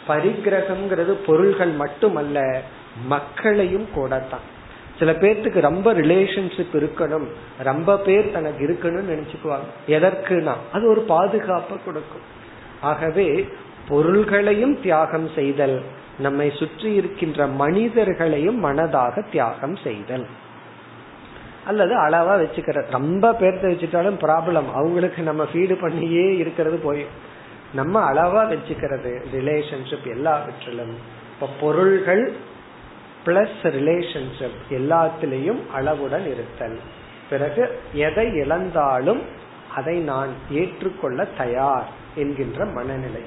[0.08, 2.62] பரிகிரகம்ங்கிறது பொருள்கள் மட்டுமல்ல
[3.06, 4.60] மக்களையும் கூட தான்
[5.02, 7.26] சில பேர்த்துக்கு ரொம்ப ரிலேஷன்ஷிப் இருக்கணும்.
[7.58, 9.68] ரொம்ப பேர் தனக்கு இருக்கணும்னு நினைச்சுக்குவாங்க.
[9.86, 12.20] எதற்குனா அது ஒரு பாதுகாப்பை கொடுக்கும்.
[12.80, 13.48] ஆகவே
[13.88, 15.82] பொருள்களையும் தியாகம் செய்தல்
[16.18, 20.26] நம்மை சுற்றி இருக்கின்ற மனிதர்களையும் மனதாக தியாகம் செய்தல்.
[21.66, 27.06] அல்லது அளவா வச்சுக்கிற ரொம்ப பேர்த்த வச்சுட்டாலும் ப்ராப்ளம் அவங்களுக்கு நம்ம ஃபீடு பண்ணியே இருக்கிறது போய்.
[27.74, 30.94] நம்ம அளவா வச்சுக்கிறது ரிலேஷன்ஷிப் எல்லாவற்றிலும்.
[31.34, 32.32] இப்ப பொருள்கள்
[33.26, 36.80] பிளஸ் ரிலேஷன்ஷிப் எல்லாத்திலையும் அளவுடன் இருத்தல்.
[37.30, 39.22] பிறகு எதை இழந்தாலும்
[39.74, 43.22] அதை நான் ஏற்றுக்கொள்ள தயார் என்கின்ற மனநிலை.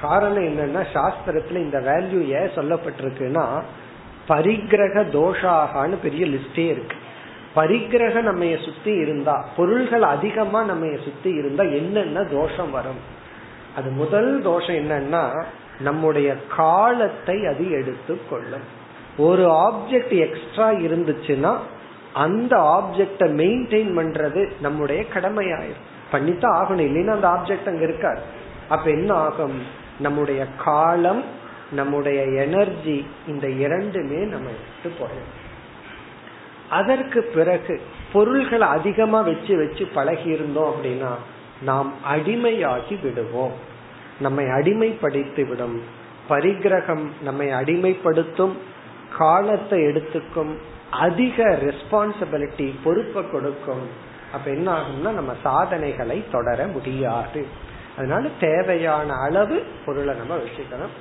[0.00, 3.62] காரணம் என்னன்னா சாஸ்திரத்துல இந்த வேல்யூ ஏன் சொல்லப்பட்டிருக்குன்னா
[4.28, 6.96] பரிகிரக தோஷாகான்னு பெரிய லிஸ்டே இருக்கு.
[7.56, 13.14] பரிகிரக நம்ம சுத்தி இருந்தா பொருள்கள் அதிகமா நம்ம சுத்தி இருந்தா என்னென்ன தோஷம் வரும்?
[13.76, 15.44] அது முதல் தோஷம் என்னன்னா
[15.80, 18.75] நம்முடைய காலத்தை அது எடுத்து கொள்ளும்
[19.18, 21.56] ஒரு ஆப்ஜெக்ட் எக்ஸ்ட்ரா இருந்துச்சுன்னா
[22.12, 25.84] அந்த ஆப்ஜெக்ட மெயின்டைன் பண்றது நம்முடைய கடமையாயிரும்.
[26.10, 28.20] பண்ணித்தான் ஆகணும் இல்லைன்னா அந்த ஆப்ஜெக்ட் அங்க இருக்காது.
[28.68, 29.62] அப்ப என்ன ஆகும்?
[30.00, 31.22] நம்முடைய காலம்
[31.72, 35.44] நம்முடைய எனர்ஜி இந்த இரண்டுமே நம்ம எடுத்து போயிடும்
[36.70, 37.80] அதற்கு பிறகு
[38.12, 41.14] பொருள்களை அதிகமா வச்சு வச்சு பழகி இருந்தோம் அப்படின்னா
[41.62, 43.52] நாம் அடிமையாகி விடுவோம்.
[44.20, 45.82] நம்மை அடிமைப்படுத்தி விடும்.
[46.28, 48.52] பரிகிரகம் நம்மை அடிமைப்படுத்தும்.
[49.18, 50.52] காலத்தை எடுத்துக்கும்
[50.90, 53.84] அதிக ரெஸ்பான்சிபிலிட்டி பொறுப்பை கொடுக்கும்.
[54.32, 57.40] அப்ப என்ன ஆகும்னா நம்ம சாதனைகளை தொடர முடியாது.
[57.96, 60.94] அதனால தேவையான அளவு பொருளை நம்ம வச்சுக்கணும்.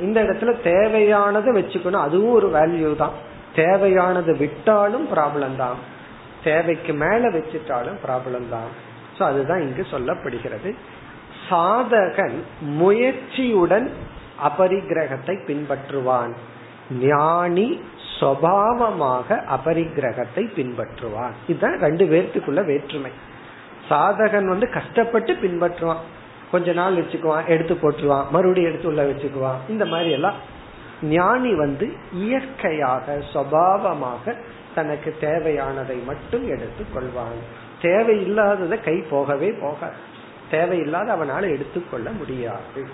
[0.00, 2.04] இந்த இடத்துல தேவையானதை வச்சுக்கணும்.
[2.06, 3.16] அதுவும் ஒரு வேல்யூ தான்.
[3.54, 5.78] தேவையானது விட்டாலும் ப்ராப்ளம் தான்.
[6.44, 8.70] தேவைக்கு மேல வச்சுட்டாலும் ப்ராப்ளம் தான்.
[9.18, 10.70] சோ அதுதான் இங்கு சொல்லப்படுகிறது.
[11.48, 12.38] சாதகன்
[12.80, 13.88] முயற்சியுடன்
[14.48, 16.32] அபரிக்கிரகத்தை பின்பற்றுவான்.
[17.00, 17.80] ஞானி
[18.20, 21.30] சுவாவமாக அபரிக்கிரகத்தை பின்பற்றுவான்.
[21.48, 23.10] இதுதான் ரெண்டு பேர்த்துக்குள்ள வேற்றுமை.
[23.88, 26.02] சாதகன் வந்து கஷ்டப்பட்டு பின்பற்றுவான்.
[26.50, 29.56] கொஞ்ச நாள் வச்சுக்குவான் எடுத்து போட்டுருவான் மறுபடியும் எடுத்து உள்ள வச்சுக்குவான்.
[29.68, 30.34] இந்த மாதிரி எல்லாம்
[31.02, 34.36] ஞானி வந்து இயற்கையாக சுவாவமாக
[34.74, 37.40] தனக்கு தேவையானதை மட்டும் எடுத்து கொள்வான்.
[37.82, 39.92] தேவையில்லாததை கை போகவே போக
[40.50, 42.88] தேவையில்லாத அவனால எடுத்துக்கொள்ள முடியாது.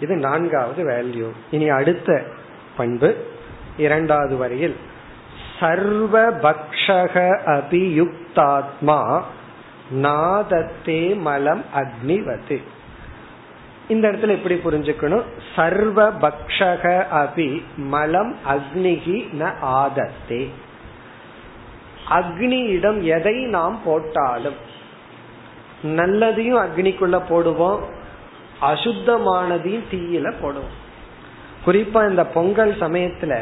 [0.00, 1.28] இது நான்காவது வேல்யூ.
[1.50, 2.22] இனி அடுத்த
[2.76, 3.26] பண்பு.
[3.76, 4.76] இரண்டாவது வரையில்
[5.60, 9.22] சர்வ பக்ஷக அபியுக்தாத்மா
[9.94, 12.62] நாதத்தே மலம் அக்னிவது.
[13.88, 15.22] இந்த இடத்துல எப்படி புரிஞ்சுக்கணும்?
[15.56, 20.48] சர்வ பக்ஷக அபி மலம் அக்னிகி ந ஆதத்தே.
[22.10, 24.58] அக்னியிடம் எதை நாம் போட்டாலும்
[25.82, 27.80] நல்லதையும் அக்னிக்குள்ள போடுவோம்
[28.62, 30.80] அசுத்தமானதையும் தீயில போடுவோம்.
[31.64, 33.34] குறிப்பா இந்த பொங்கல் சமயத்துல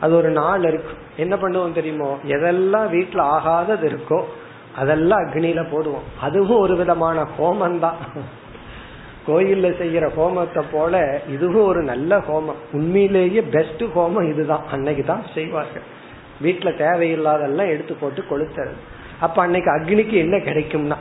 [0.00, 2.08] அது ஒரு நாள் இருக்கும் என்ன பண்ணுவோம் தெரியுமோ?
[2.34, 4.18] எதெல்லாம் வீட்டுல ஆகாதது இருக்கோ
[4.80, 6.06] அதெல்லாம் அக்னியில போடுவோம்.
[6.26, 7.98] அதுவும் ஒரு விதமான ஹோமம் தான்
[9.26, 10.94] கோயில்ல செய்யற ஹோமத்தை போல
[11.34, 12.60] இதுவும் ஒரு நல்ல ஹோமம்.
[12.72, 14.64] உண்மையிலேயே பெஸ்ட் ஹோமம் இதுதான்.
[14.70, 15.86] அன்னைக்கு தான் செய்வார்கள்.
[16.44, 18.80] வீட்டுல தேவையில்லாதெல்லாம் எடுத்து போட்டு கொளுத்துறது.
[19.20, 20.98] அப்ப அன்னைக்கு அக்னிக்கு என்ன கிடைக்கும்னா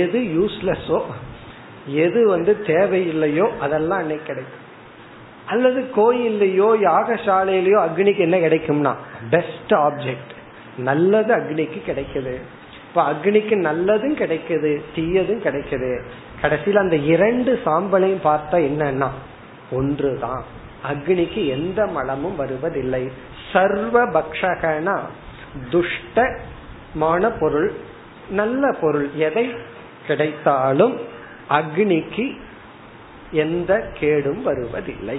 [0.00, 1.00] எது யூஸ்லெஸ்ஸோ
[2.04, 4.63] எது வந்து தேவையில்லையோ அதெல்லாம் அன்னைக்கு கிடைக்கும்.
[5.46, 8.92] அல்லது கோயில்லையோ யாகசாலையிலயோ அக்னிக்கு என்ன கிடைக்கும்னா
[9.30, 10.32] பெஸ்ட் ஆப்ஜெக்ட்
[10.78, 12.34] நல்லது அக்னிக்கு கிடைக்குது.
[12.88, 15.90] இப்ப அக்னிக்கு நல்லதும் கிடைக்குது தீயதும் கிடைக்குது.
[16.40, 19.08] கடைசியில் அந்த இரண்டு சாம்பலையும் பார்த்தா என்னன்னா
[19.70, 20.44] ஒன்றுதான்.
[20.92, 23.10] அக்னிக்கு எந்த மலமும் வருவதில்லை.
[23.52, 24.96] சர்வ பக்ஷகனா
[25.72, 27.72] துஷ்டமான பொருள்
[28.30, 29.46] நல்ல பொருள் எதை
[30.06, 30.94] கிடைத்தாலும்
[31.50, 32.26] அக்னிக்கு
[33.34, 35.18] எந்த கேடும் வருவதில்லை.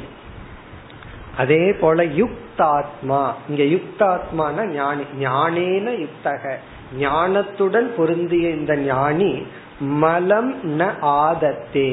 [1.38, 6.56] அதே போல யுக்தாத்மா இங்க யுக்தாத்மான ஞானி ஞானேன யுக்தக.
[7.00, 9.32] ஞானத்துடன் பொருந்திய இந்த ஞானி
[9.80, 11.90] மலம் ந ஆதத்தே.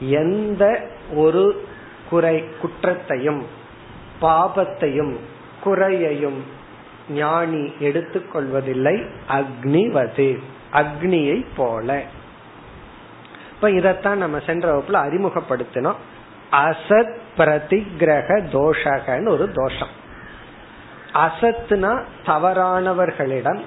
[0.00, 0.64] எந்த
[1.14, 1.44] ஒரு
[2.10, 3.42] குறை குற்றத்தையும்
[4.22, 5.14] பாபத்தையும்
[5.64, 6.40] குறையையும்
[7.10, 8.96] ஞானி எடுத்துக்கொள்வதில்லை.
[9.28, 10.28] அக்னிவது
[10.72, 12.02] அக்னியை போல.
[13.56, 15.94] இப்ப இதத்தான் நம்ம சென்ற வகுப்புல அறிமுகப்படுத்தினோம்.
[16.52, 19.88] அசத் பிரதிகிரக தோஷகன்னு ஒரு தோஷம்.
[21.14, 23.60] அசத்னா தவறானவர்களிடம்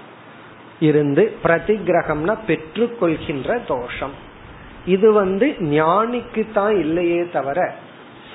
[0.79, 4.11] இருந்து பிரதிகிரகம்னா பெற்றுக்கொள்கின்ற தோஷம்.
[4.85, 7.73] இது வந்து ஞானிக்கு தான் இல்லையே தவிர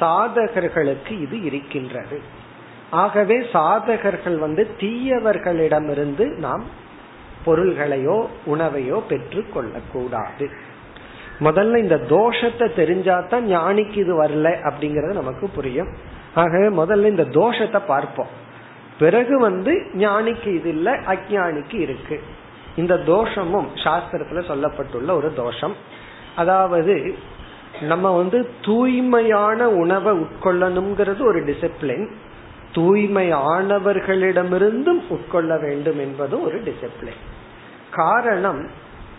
[0.00, 2.20] சாதகர்களுக்கு இது இருக்கின்றது.
[2.90, 6.64] ஆகவே சாதகர்கள் வந்து தீயவர்களிடமிருந்து நாம்
[7.46, 10.50] பொருள்களையோ உணவையோ பெற்று கொள்ளக்கூடாது
[11.40, 15.88] முதல்ல இந்த தோஷத்தை தெரிஞ்சாதான் ஞானிக்கு இது வரல அப்படிங்கறது நமக்கு புரியும்.
[16.34, 18.26] ஆகவே முதல்ல இந்த தோஷத்தை பார்ப்போம்.
[18.98, 22.20] பிறகு வந்து ஞானிக்கு இது இல்ல அஜானிக்கு இருக்கு.
[22.76, 25.74] இந்த தோஷமும் சாஸ்திரத்துல சொல்லப்பட்டுள்ள ஒரு தோஷம்.
[26.36, 27.14] அதாவது
[27.80, 32.08] நம்ம வந்து தூய்மையான உணவை உட்கொள்ளணுங்கிறது ஒரு டிசிப்ளின்
[32.72, 37.20] தூய்மையானவர்களிடமிருந்தும் உட்கொள்ள வேண்டும் என்பதும் ஒரு டிசிப்ளின்
[37.90, 38.68] காரணம்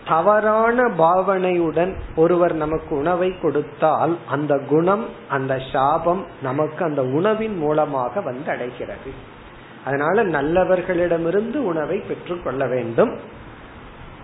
[0.08, 8.50] தவறான பாவனையுடன் ஒருவர் நமக்கு உணவை கொடுத்தால் அந்த குணம் அந்த சாபம் நமக்கு அந்த உணவின் மூலமாக வந்து
[8.50, 9.34] அடைகிறது
[9.84, 13.18] அதனால நல்லவர்களிடமிருந்து உணவை பெற்றுக்கொள்ள வேண்டும்.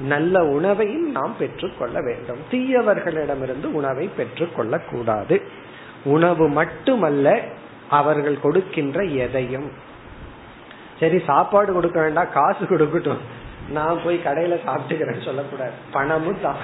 [0.01, 2.38] நல்ல உணவையும் நாம் பெற்றுக்கொள்ள வேண்டும்.
[2.51, 5.42] தீயவர்களிடமிருந்து உணவை பெற்றுக்கொள்ள கூடாது
[6.05, 7.40] உணவு மட்டுமல்ல
[7.90, 9.71] அவர்கள் கொடுக்கின்ற எதையும்.
[11.01, 13.23] சரி சாப்பாடு கொடுக்க வேண்டாம் காசு கொடுக்கட்டும்.
[13.70, 15.70] நான் போய் கடையில சாப்பிட்டுக்கிறேன்னு சொல்லக்கூடாது.
[15.92, 16.57] பணமும் தான்.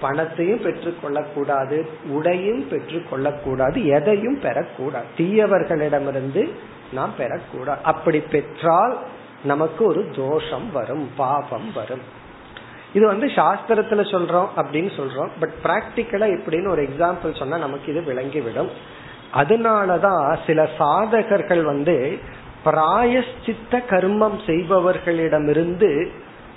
[0.00, 5.04] பணத்தையும் பெற்றுக்கொள்ளக்கூடாது உடையும் பெற்றுக்கொள்ளக்கூடாது எதையும் பெறக்கூடாது.
[5.16, 6.50] தீயவர்களிடமிருந்து
[6.92, 7.80] நாம் பெறக்கூடாது.
[7.82, 8.98] அப்படி பெற்றால்
[9.44, 12.00] நமக்கு ஒரு தோஷம் வரும் பாபம் வரும்.
[12.92, 15.30] இது வந்து சாஸ்திரத்துல சொல்றோம் அப்படின்னு சொல்றோம்.
[15.40, 18.70] பட் பிராக்டிக்கலா எப்படின்னு ஒரு எக்ஸாம்பிள் சொன்னா நமக்கு இது விளங்கிவிடும்.
[19.34, 22.18] அதனாலதான் சில சாதகர்கள் வந்து
[22.64, 26.08] பிராயஷ்சித்த கர்மம் செய்பவர்களிடமிருந்து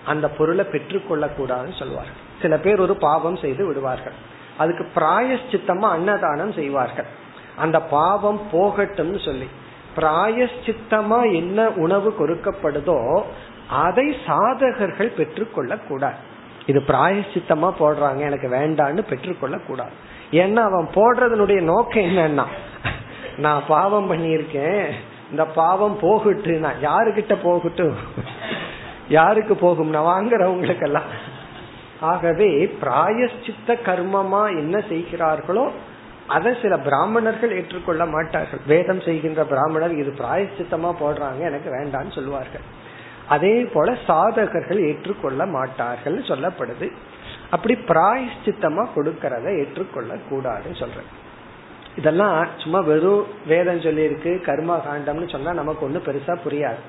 [0.06, 2.22] அந்த பொருளை பெற்றுக்கொள்ள கூடாதுன்னு சொல்வார்கள்.
[2.42, 4.14] சில பேர் ஒரு பாவம் செய்து விடுவார்கள்.
[4.58, 7.10] அதுக்கு பிராயஷ்சித்தமா அன்னதானம் செய்வார்கள்.
[7.56, 9.48] அந்த பாவம் போகட்டும்னு சொல்லி
[9.96, 13.24] பிராயஷ்சித்தமா என்ன உணவு கொடுக்கப்படுதோ
[13.68, 16.20] அதை சாதகர்கள் பெற்றுக்கொள்ள கூடாது
[16.66, 19.92] இது பிராயஷ்சித்தமா போடுறாங்க எனக்கு வேண்டான்னு பெற்றுக்கொள்ள கூடாது
[20.32, 22.46] ஏன்னா அவன் போடுறதனுடைய நோக்கம் என்னன்னா
[23.38, 24.88] நான் பாவம் பண்ணியிருக்கேன்
[25.34, 26.56] இந்த பாவம் போகட்டு
[26.88, 27.96] யாருக்கிட்ட போகட்டும்?
[29.18, 31.10] யாருக்கு போகும் நான் வாங்குறவங்களுக்கெல்லாம்.
[32.12, 32.50] ஆகவே
[32.84, 35.66] பிராயஷ்சித்த கர்மமா என்ன செய்கிறார்களோ
[36.36, 38.62] அதை சில பிராமணர்கள் ஏற்றுக்கொள்ள மாட்டார்கள்.
[38.68, 42.66] வேதம் செய்கின்ற பிராமணர் இது பிராயஷ்சித்தமா போடுறாங்க எனக்கு வேண்டாம்னு சொல்லுவார்கள்.
[43.28, 46.90] அதே போல சாதகர்கள் ஏற்றுக்கொள்ள மாட்டார்கள் சொல்லப்படுது.
[47.50, 51.12] அப்படி பிராயஷ்சித்தமா கொடுக்கறத ஏற்றுக்கொள்ள கூடாதுன்னு சொல்றேன்.
[51.98, 56.82] இதெல்லாம் சும்மா வெறும் வேதம் சொல்லியிருக்கு கர்மா காண்டம்னு சொன்னா நமக்கு ஒன்றும் பெருசா புரியாது.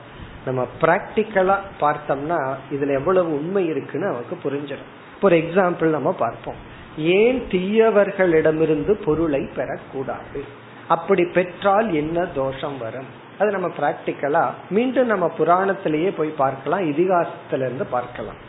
[0.45, 2.39] நம்ம பிராக்டிக்கலா பார்த்தோம்னா
[2.71, 4.91] இதுல எவ்வளவு உண்மை இருக்குன்னு நமக்கு புரிஞ்சிடும்.
[5.23, 6.55] ஒரு எக்ஸாம்பிள் நம்ம பார்ப்போம்.
[6.97, 10.41] ஏன் தீயவர்களிடமிருந்து பொருளை பெறக்கூடாது?
[10.89, 13.23] அப்படி பெற்றால் என்ன தோஷம் வரும்?
[13.39, 18.41] அது நம்ம பிராக்டிக்கலா மீண்டும் நம்ம புராணத்திலேயே போய் பார்க்கலாம் இதிகாசத்திலிருந்து பார்க்கலாம்.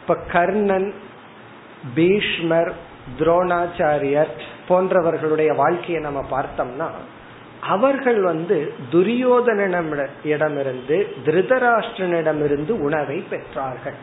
[0.00, 0.94] இப்ப கர்ணன்
[1.94, 2.72] பீஷ்மர்
[3.18, 4.28] துரோணாச்சாரியர்
[4.68, 6.88] போன்றவர்களுடைய வாழ்க்கையை நம்ம பார்த்தோம்னா
[7.60, 13.94] அவர்கள் வந்து துரியோதனிடமிருந்து திருதராஷ்டிரனிடமிருந்து உணவை பெற்றார்கள்.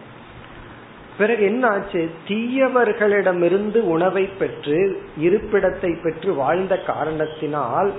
[1.17, 7.93] பிறகு என்ன ஆச்சு தீயவர்களிடமிருந்து உணவை பெற்று இருப்பிடத்தை பெற்று வாழ்ந்த காரணத்தினால்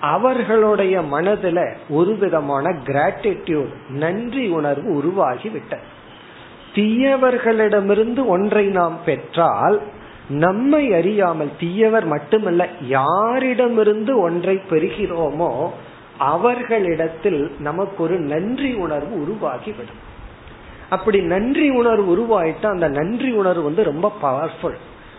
[0.00, 5.62] அவர்களுடைய மனதுல ஒரு விதமான கிராட்டிடியூட் நன்றி உணர்வு உருவாகி
[6.74, 9.80] தீயவர்களிடமிருந்து ஒன்றை நாம் பெற்றால்
[10.28, 15.70] நம்மை அறியாமல் தீயவர் மட்டுமல்ல யாரிடமிருந்து ஒன்றை பெறுகிறோமோ
[16.18, 20.02] அவர்களிடத்தில் நமக்கு ஒரு நன்றி உணர்வு உருவாகிவிடும்.
[20.90, 24.76] அப்படி நன்றி உணர்வு உருவாயிட்டா அந்த நன்றி உணர்வு வந்து ரொம்ப பவர்ஃபுல்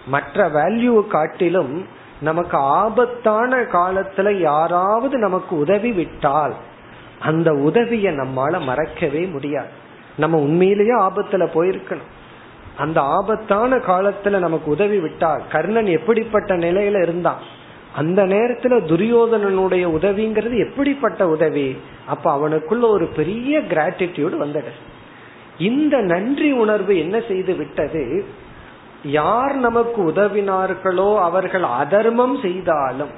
[0.08, 1.86] மற்ற வேல்யூ காட்டிலும்
[2.22, 6.54] நமக்கு ஆபத்தான காலத்துல யாராவது நமக்கு உதவி விட்டால்
[7.20, 9.68] அந்த உதவியை நம்மால மறக்கவே முடியாது.
[10.18, 12.12] நம்ம உண்மையிலேயே ஆபத்துல போயிருக்கணும்.
[12.78, 17.40] அந்த ஆபத்தான காலத்துல நமக்கு உதவி விட்டால் கர்ணன் எப்படிப்பட்ட நிலையில இருந்தான்?
[17.96, 21.78] அந்த நேரத்துல துரியோதனனுடைய உதவிங்கிறது எப்படிப்பட்ட உதவி?
[22.06, 24.72] அப்ப அவனுக்குள்ள ஒரு பெரிய கிராட்டிடியூடு வந்தது.
[25.58, 28.26] இந்த நன்றி உணர்வு என்ன செய்து விட்டது?
[29.04, 33.10] யார் நமக்கு உதவினார்களோ அவர்கள் அதர்மம் செய்தாலும்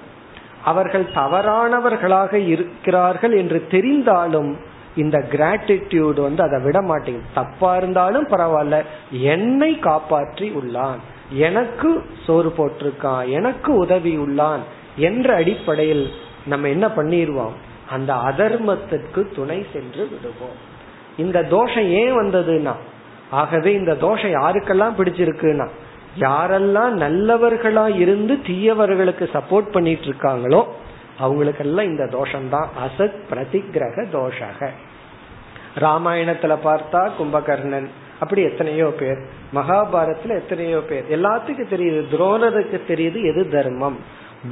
[0.63, 4.55] அவர்கள் தவறானவர்களாக இருக்கிறார்கள் என்று தெரிந்தாலும்
[4.97, 8.83] இந்த கிராட்டிடியூட் வந்து அதை விட மாட்டேங்குது தப்பா இருந்தாலும் பரவாயில்ல.
[9.11, 10.99] என்னை காப்பாற்றி உள்ளான்.
[11.31, 13.27] எனக்கு சோறு போட்டிருக்கான்.
[13.27, 14.63] எனக்கு உதவி உள்ளான்
[14.95, 16.11] என்ற அடிப்படையில்
[16.45, 17.55] நம்ம என்ன பண்ணிடுவோம்?
[17.89, 20.57] அந்த அதர்மத்திற்கு துணை சென்று விடுவோம்.
[21.17, 22.73] இந்த தோஷம் ஏன் வந்ததுன்னா
[23.31, 25.69] ஆகவே இந்த தோஷம் யாருக்கெல்லாம் பிடிச்சிருக்குன்னா
[26.19, 30.65] யாரெல்லாம் நல்லவர்களா இருந்து தீயவர்களுக்கு சப்போர்ட் பண்ணிட்டு இருக்காங்களோ
[31.19, 32.67] அவங்களுக்கெல்லாம் இந்த தோஷம்தான்.
[32.85, 34.69] அசத் பிரதிகிரக தோஷக.
[35.75, 37.87] ராமாயணத்துல பார்த்தா கும்பகர்ணன்.
[38.19, 39.17] அப்படி எத்தனையோ பேர்.
[39.55, 41.21] மகாபாரத்துல எத்தனையோ பேர்.
[41.21, 42.05] எல்லாத்துக்கும் தெரியுது.
[42.11, 43.97] துரோணருக்கு தெரியுது எது தர்மம்.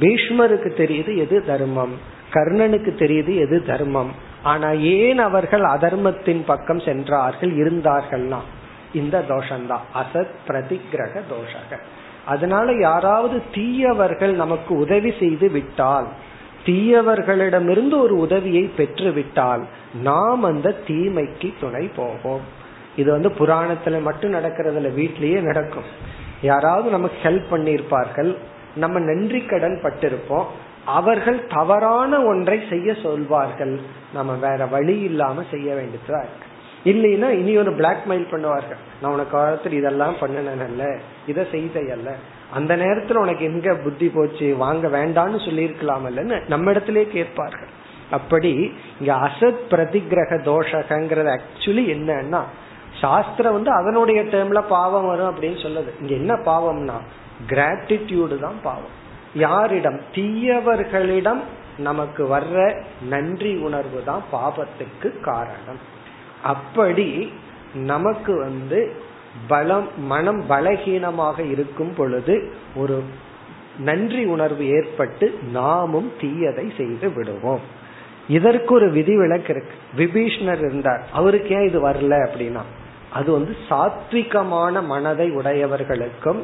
[0.00, 1.92] பீஷ்மருக்கு தெரியுது எது தர்மம்.
[2.32, 4.10] கர்ணனுக்கு தெரியுது எது தர்மம்.
[4.42, 8.36] ஆனா ஏன் அவர்கள் அதர்மத்தின் பக்கம் சென்றார்கள் இருந்தார்கள்னா?
[8.92, 9.80] இந்த தோஷம்தான்.
[9.94, 11.78] அசத் பிரதிகிரக தோஷக.
[12.24, 16.08] அதனால யாராவது தீயவர்கள் நமக்கு உதவி செய்து விட்டால்
[16.66, 19.62] தீயவர்களிடமிருந்து ஒரு உதவியை பெற்றுவிட்டால்
[20.02, 22.40] நாம் அந்த தீமைக்கு துணை போவோம்.
[22.96, 25.88] இது வந்து புராணத்துல மட்டும் நடக்கிறதுல வீட்லயே நடக்கும்.
[26.42, 28.36] யாராவது நமக்கு ஹெல்ப் பண்ணியிருப்பார்கள்.
[28.76, 30.44] நம்ம நன்றி கடன் பட்டிருப்போம்.
[30.84, 33.80] அவர்கள் தவறான ஒன்றை செய்ய சொல்வார்கள்.
[34.14, 36.44] நம்ம வேற வழி இல்லாம செய்ய வேண்டியதா இருக்கு.
[36.84, 38.80] இல்லைன்னா இனி ஒரு பிளாக்மெயில் பண்ணுவார்கள்.
[39.02, 42.10] நான் உனக்கு காலத்தில் இதெல்லாம் பண்ணனல்ல இதை செய்தையல்ல
[42.52, 44.56] அந்த நேரத்துல உனக்கு எங்க புத்தி போச்சு?
[44.56, 47.68] வாங்க வேண்டாம்னு சொல்லியிருக்கலாமல்லன்னு நம்ம இடத்திலே கேட்பார்கள்.
[48.10, 52.42] அப்படி இங்க அசத் பிரதிகிரக தோஷகங்கிறது ஆக்சுவலி என்னன்னா
[53.00, 55.88] சாஸ்திரம் வந்து அதனுடைய டேர்ம்ல பாவம் வரும் அப்படின்னு சொல்லுது.
[56.00, 56.94] இங்க என்ன பாவம்னா
[57.48, 59.04] கிராட்டிடியூடு தான் பாவம்.
[59.34, 60.00] யாரிடம்?
[60.14, 61.40] தீயவர்களிடம்
[61.78, 65.78] நமக்கு வர்ற நன்றி உணர்வு தான் பாபத்துக்கு காரணம்.
[66.42, 67.32] அப்படி
[67.74, 68.96] நமக்கு வந்து
[69.48, 73.02] பலம் மனம் பலகீனமாக இருக்கும் பொழுது ஒரு
[73.78, 77.60] நன்றி உணர்வு ஏற்பட்டு நாமும் தீயதை செய்து விடுவோம்.
[78.28, 79.74] இதற்கு ஒரு விதிவிலக்கு இருக்கு.
[79.96, 81.04] விபீஷ்ணர் இருந்தார்.
[81.12, 82.60] அவருக்கு ஏன் இது வரல அப்படின்னா
[83.12, 86.42] அது வந்து சாத்விகமான மனதை உடையவர்களுக்கும்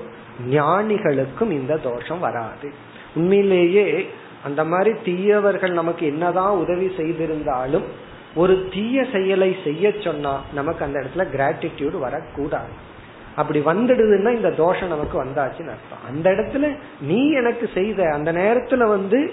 [0.50, 2.72] ஞானிகளுக்கும் இந்த தோஷம் வராது.
[3.14, 4.08] உண்மையிலேயே
[4.44, 11.26] அந்த மாதிரி தீயவர்கள் நமக்கு என்னதான் உதவி செய்திருந்தாலும் ஒரு தீய செயலை செய்ய சொன்னா நமக்கு அந்த இடத்துல
[11.36, 12.72] கிராட்டிடியூடு வரக்கூடாது.
[13.36, 16.06] அப்படி வந்துடுதுன்னா இந்த தோஷம் நமக்கு வந்தாச்சுன்னு அர்த்தம்.
[16.08, 19.32] அந்த இடத்துல நீ எனக்கு செய்த அந்த நேரத்துல வந்து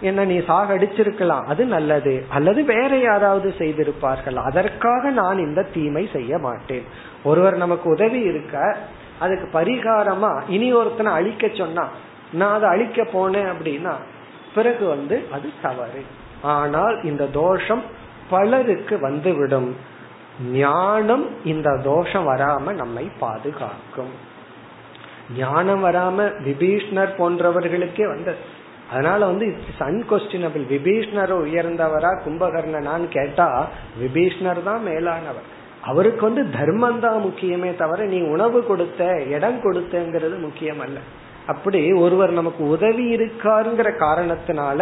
[0.00, 2.24] என்ன நீ சாக அடிச்சிருக்கலாம் அது நல்லது.
[2.28, 4.34] அல்லது வேற யாராவது செய்திருப்பார்கள்.
[4.34, 6.82] அதற்காக நான் இந்த தீமை செய்ய மாட்டேன்.
[7.24, 8.76] ஒருவர் நமக்கு உதவி இருக்க
[9.18, 11.88] அதுக்கு பரிகாரமா இனி ஒருத்தனை அழிக்க சொன்னா
[12.32, 13.92] நான் அதை அழிக்க போனேன் அப்படின்னா
[14.54, 16.02] பிறகு வந்து அது தவறு.
[16.42, 17.82] ஆனால் இந்த தோஷம்
[18.30, 19.70] பலருக்கு வந்துவிடும்.
[20.52, 24.14] ஞானம் இந்த தோஷம் வராம நம்மை பாதுகாக்கும்.
[25.36, 28.42] ஞானம் வராம விபீஷ்ணர் போன்றவர்களுக்கே வந்தது
[28.92, 33.48] அதனால வந்து இட்ஸ் அன்கொஸ்டினபிள் விபீஷ்ணர் உயர்ந்தவரா கும்பகர்ணனான்னு கேட்டா
[34.02, 35.48] விபீஷ்ணர் தான் மேலானவர்.
[35.84, 39.02] அவருக்கு வந்து தர்மம் தான் முக்கியமே தவிர நீ உணவு கொடுத்த
[39.36, 40.98] இடம் கொடுத்தங்கிறது முக்கியம் அல்ல
[41.46, 44.80] அப்படி ஒருவர் நமக்கு உதவி இருக்காருங்கிற காரணத்தினால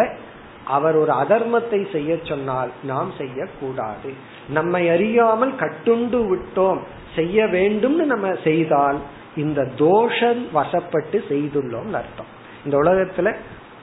[0.67, 4.13] அவர் ஒரு அதர்மத்தை செய்ய சொன்னால் நாம் செய்யக்கூடாது.
[4.49, 6.81] நம்மை அறியாமல் கட்டுண்டு விட்டோம்.
[7.15, 8.99] செய்ய வேண்டும்னு நம்ம செய்தால்
[9.37, 12.35] இந்த தோஷம் வசப்பட்டு செய்துள்ளோம் அர்த்தம்.
[12.65, 13.35] இந்த உலகத்துல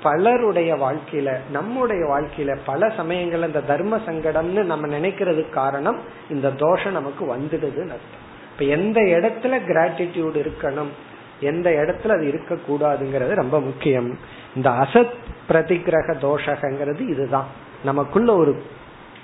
[0.04, 7.26] பலருடைய வாழ்க்கையில நம்முடைய வாழ்க்கையில பல சமயங்கள்ல இந்த தர்ம சங்கடம்னு நம்ம நினைக்கிறதுக்கு காரணம் இந்த தோஷம் நமக்கு
[7.26, 8.22] வந்துடுதுன்னு அர்த்தம்.
[8.52, 10.92] இப்ப எந்த இடத்துல கிராட்டிடியூட் இருக்கணும்
[11.40, 14.18] எந்த இடத்துல அது இருக்கக்கூடாதுங்கிறது ரொம்ப முக்கியம்.
[14.56, 15.14] இந்த அசத்
[15.50, 17.46] பிரதிகிரக தோஷகங்கிறது இதுதான்.
[17.84, 18.64] நமக்குள்ள ஒரு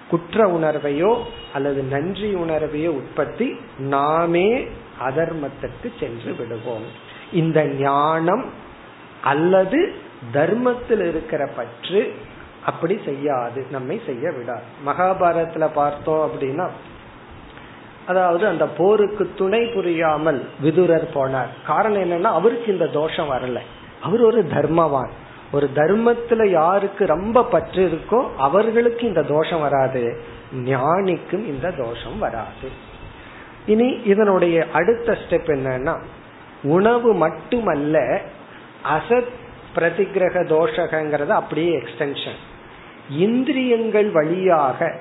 [0.09, 1.17] குற்ற உணர்வையோ
[1.53, 4.67] அல்லது நன்றி உணர்வையோ உற்பத்தி நாமே
[4.99, 6.83] அதர்மத்திற்கு சென்று விடுவோம்.
[7.31, 8.45] இந்த ஞானம்
[9.23, 9.93] அல்லது
[10.31, 12.15] தர்மத்தில் இருக்கிற பற்று
[12.65, 13.65] அப்படி செய்யாது.
[13.71, 14.61] நம்மை செய்ய விடாது.
[14.85, 16.69] மகாபாரதத்துல பார்த்தோம் அப்படின்னா
[18.07, 21.47] அதாவது அந்த போருக்கு துணை புரியாமல் விதுரர் போனார்.
[21.65, 23.59] காரணம் என்னன்னா அவருக்கு இந்த தோஷம் வரல.
[24.01, 25.09] அவர் ஒரு தர்மவான்.
[25.51, 30.21] ஒரு தர்மத்துல யாருக்கு ரொம்ப பற்று இருக்கோ அவர்களுக்கு இந்த தோஷம் வராது.
[30.53, 32.69] ஞானிக்கும் இந்த தோஷம் வராது.
[33.65, 36.01] இனி இதனுடைய அடுத்த ஸ்டெப் என்னன்னா
[36.63, 38.21] உணவு மட்டுமல்ல
[38.97, 39.31] அசத்
[39.75, 42.39] பிரதிகிரக தோஷகங்கிறது அப்படியே எக்ஸ்டென்ஷன்
[43.09, 44.99] இந்திரியங்கள் வழியாக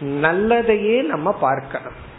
[0.00, 2.10] நல்லதையே நம்ம பார்க்கணும்.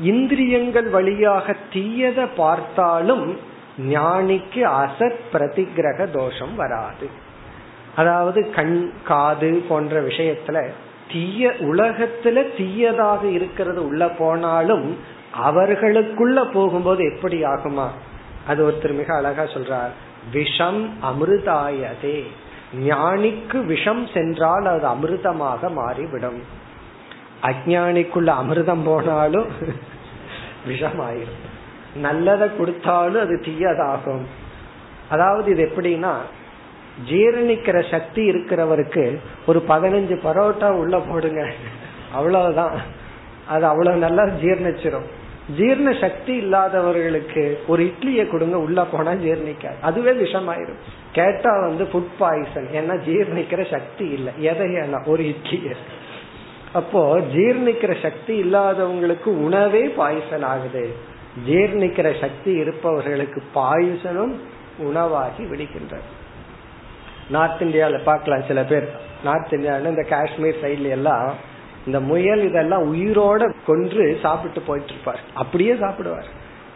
[0.00, 7.08] இந்திரியங்கள் வழியாக தீயதை பார்த்தாலும் ஞானிக்கு அசத் பிரதிகிரக தோஷம் வராது.
[7.96, 10.68] அதாவது கண் காது போன்ற விஷயத்துல
[11.12, 14.96] தீய உலகத்துல தீயதாக இருக்கிறது உள்ள போனாலும்
[15.34, 17.88] அவர்களுக்குள்ள போகும்போது எப்படி ஆகுமா?
[18.46, 19.90] அது ஒருத்தர் மிக அழகா சொல்றார்.
[20.32, 22.26] விஷம் அமிர்தாயதே.
[22.80, 26.42] ஞானிக்கு விஷம் சென்றால் அது அமிர்தமாக மாறிவிடும்.
[27.42, 29.46] அஜானிக்குள்ள அமிர்தம் போனாலும்
[30.66, 31.00] விஷம்
[31.94, 34.22] நல்லதை கொடுத்தாலும் அது தீயதாகும்.
[35.10, 36.12] அதாவது இது எப்படின்னா
[37.10, 41.50] ஜீரணிக்கிற சக்தி இருக்கிறவருக்கு ஒரு பதினஞ்சு பரோட்டா உள்ள போடுங்க.
[42.12, 42.80] அவ்வளவுதான்.
[43.48, 45.08] அது அவ்வளவு நல்லா ஜீர்ணிச்சிரும்.
[45.58, 49.80] ஜீர்ண சக்தி இல்லாதவர்களுக்கு ஒரு இட்லியை கொடுங்க உள்ள போனா ஜீர்ணிக்காது.
[49.80, 50.78] அதுவே விஷமாயிரும்.
[51.12, 54.32] கேட்டா வந்து ஃபுட் பாய்சன் ஏன்னா ஜீர்ணிக்கிற சக்தி இல்லை.
[54.38, 55.62] எதையெல்லாம் ஒரு இட்லி
[56.72, 61.10] அப்போ ஜீர்ணிக்கிற சக்தி இல்லாதவங்களுக்கு உணவே பாய்சன் ஆகுது.
[61.48, 64.32] ஜீர்ணிக்கிற சக்தி இருப்பவர்களுக்கு பாயுசனும்
[64.78, 66.10] உணவாகி விடுகின்றது.
[67.30, 68.88] நார்த் இந்தியாவில பார்க்கலாம் சில பேர்.
[69.24, 71.34] நார்த் இந்தியாவில இந்த காஷ்மீர் சைட்ல எல்லாம்
[71.86, 76.28] இந்த முயல் இதெல்லாம் உயிரோட கொன்று சாப்பிட்டு போயிட்டு இருப்பார் அப்படியே சாப்பிடுவார்.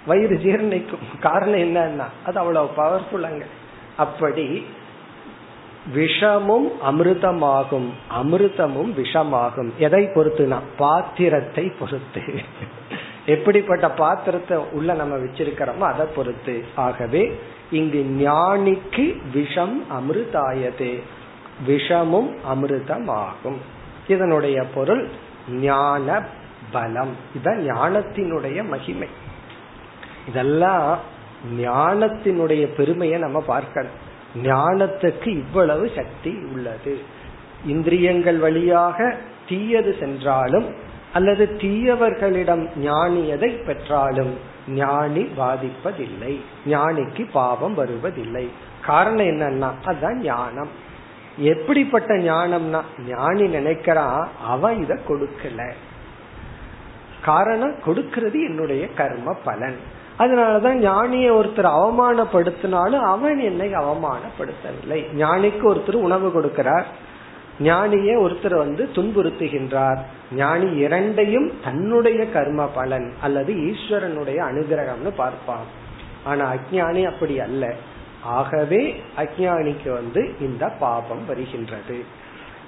[0.07, 1.19] வயிறு ஜீரணிக்கும்.
[1.21, 3.45] காரணம் என்னன்னா அது அவ்வளவு பவர்ஃபுல் அங்க.
[3.97, 4.67] அப்படி
[5.95, 7.89] விஷமும் அமிர்தமாகும்.
[8.23, 9.71] அமிர்தமும் விஷமாகும்.
[9.77, 10.59] எதை பொறுத்துனா?
[10.77, 12.23] பாத்திரத்தை பொறுத்து.
[13.27, 16.65] எப்படிப்பட்ட பாத்திரத்தை உள்ள நம்ம வச்சிருக்கிறோமோ அதை பொறுத்து.
[16.75, 17.39] ஆகவே
[17.71, 21.03] இங்கு ஞானிக்கு விஷம் அமிர்தாயதே.
[21.67, 23.57] விஷமும் அமிர்தமாகும்.
[24.09, 25.09] இதனுடைய பொருள்
[25.51, 26.27] ஞான
[26.71, 27.17] பலம்.
[27.43, 29.09] இதான் ஞானத்தினுடைய மகிமை.
[30.29, 30.99] இதெல்லாம்
[31.61, 34.05] ஞானத்தினுடைய பெருமையை நம்ம பார்க்கணும்.
[34.43, 36.99] ஞானத்துக்கு இவ்வளவு சக்தி உள்ளது.
[37.67, 39.17] இந்திரியங்கள் வழியாக
[39.49, 40.75] தீயது சென்றாலும்
[41.13, 48.49] அல்லது தீயவர்களிடம் ஞானியதை பெற்றாலும் ஞானி பாதிப்பதில்லை ஞானிக்கு பாவம் வருவதில்லை.
[48.87, 50.69] காரணம் என்னன்னா அதுதான் ஞானம்.
[51.39, 55.73] எப்படிப்பட்ட ஞானம்னா ஞானி நினைக்கிறான் அவன் இத கொடுக்கல.
[57.23, 59.77] காரணம் கொடுக்கிறது என்னுடைய கர்ம பலன்.
[60.19, 65.07] அதனாலதான் ஞானிய ஒருத்தர் அவமானப்படுத்தினாலும் அவன் என்னை அவமானப்படுத்தவில்லை.
[65.15, 66.85] ஞானிக்கு ஒருத்தர் உணவு கொடுக்கிறார்.
[67.61, 69.99] ஞானிய ஒருத்தர் வந்து துன்புறுத்துகின்றார்.
[70.33, 75.65] ஞானி இரண்டையும் தன்னுடைய கர்ம பலன் அல்லது ஈஸ்வரனுடைய அனுகிரகம்னு பார்ப்பான்.
[76.25, 77.75] ஆனா அஜானி அப்படி அல்ல.
[78.23, 82.05] ஆகவே அஜானிக்கு வந்து இந்த பாபம் வருகின்றது.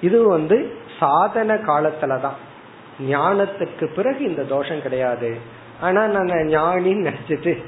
[0.01, 2.37] இது வந்து சாதன காலத்துலதான்.
[3.09, 5.57] ஞானத்துக்கு பிறகு இந்த தோஷம் கிடையாது.
[5.81, 7.63] ஆனா நாங்க ஞானின்னு நினைச்சிட்டு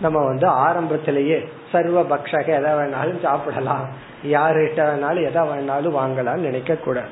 [0.00, 3.88] நம்ம வந்து ஆரம்பத்திலேயே சர்வ பக்ஷக எதை வேணாலும் சாப்பிடலாம்.
[4.24, 7.08] யாருகிட்ட வேணாலும் எதை வேணாலும் வாங்கலாம்னு நினைக்க கூடாது.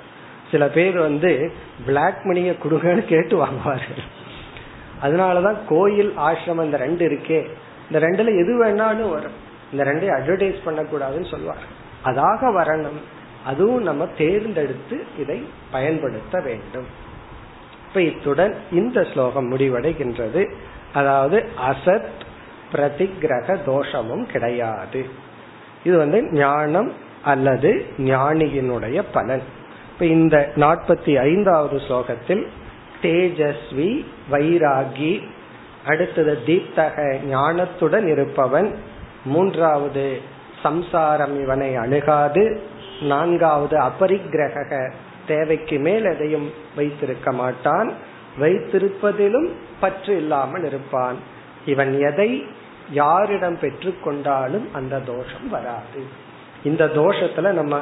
[0.50, 1.52] சில பேர் வந்து
[1.86, 4.02] பிளாக் மணியை கொடுங்கன்னு கேட்டு வாங்குவார்கள்.
[5.02, 7.46] அதனாலதான் கோயில் ஆசிரமம் இந்த ரெண்டு இருக்கே.
[7.90, 9.50] இந்த ரெண்டுல எது வேணாலும் வரும்.
[9.72, 13.00] இந்த ரெண்டையும் அட்வர்டைஸ் பண்ணக்கூடாதுன்னு சொல்லுவார் அதாக வரணும்.
[13.46, 16.86] அதுவும் நம்ம தேர்ந்தெடுத்து இதை பயன்படுத்த வேண்டும்.
[17.92, 20.50] இப்ப இத்துடன் இந்த ஸ்லோகம் முடிவடைகின்றது.
[20.94, 22.08] அதாவது அசத்
[22.72, 25.06] பிரதிகிரக தோஷமும் கிடையாது.
[25.84, 29.42] இது வந்து ஞானம் அல்லது ஞானியினுடைய பலன்.
[29.92, 32.46] இப்ப இந்த நாற்பத்தி ஐந்தாவது ஸ்லோகத்தில்
[33.02, 35.22] தேஜஸ்வி வைராகி
[35.86, 38.74] அடுத்தது தீப்தக ஞானத்துடன் இருப்பவன்
[39.24, 40.20] மூன்றாவது
[40.62, 42.62] சம்சாரம் இவனை அணுகாது
[43.00, 44.92] நான்காவது அபரிக்கிரக
[45.26, 47.92] தேவைக்கு மேல் எதையும் வைத்திருக்க மாட்டான்.
[48.40, 49.48] வைத்திருப்பதிலும்
[49.80, 51.16] பற்று இல்லாமல் இருப்பான்.
[51.66, 52.46] இவன் எதை
[52.90, 56.20] யாரிடம் பெற்றுக்கொண்டாலும் அந்த தோஷம் வராது.
[56.64, 57.80] இந்த தோஷத்துல நம்ம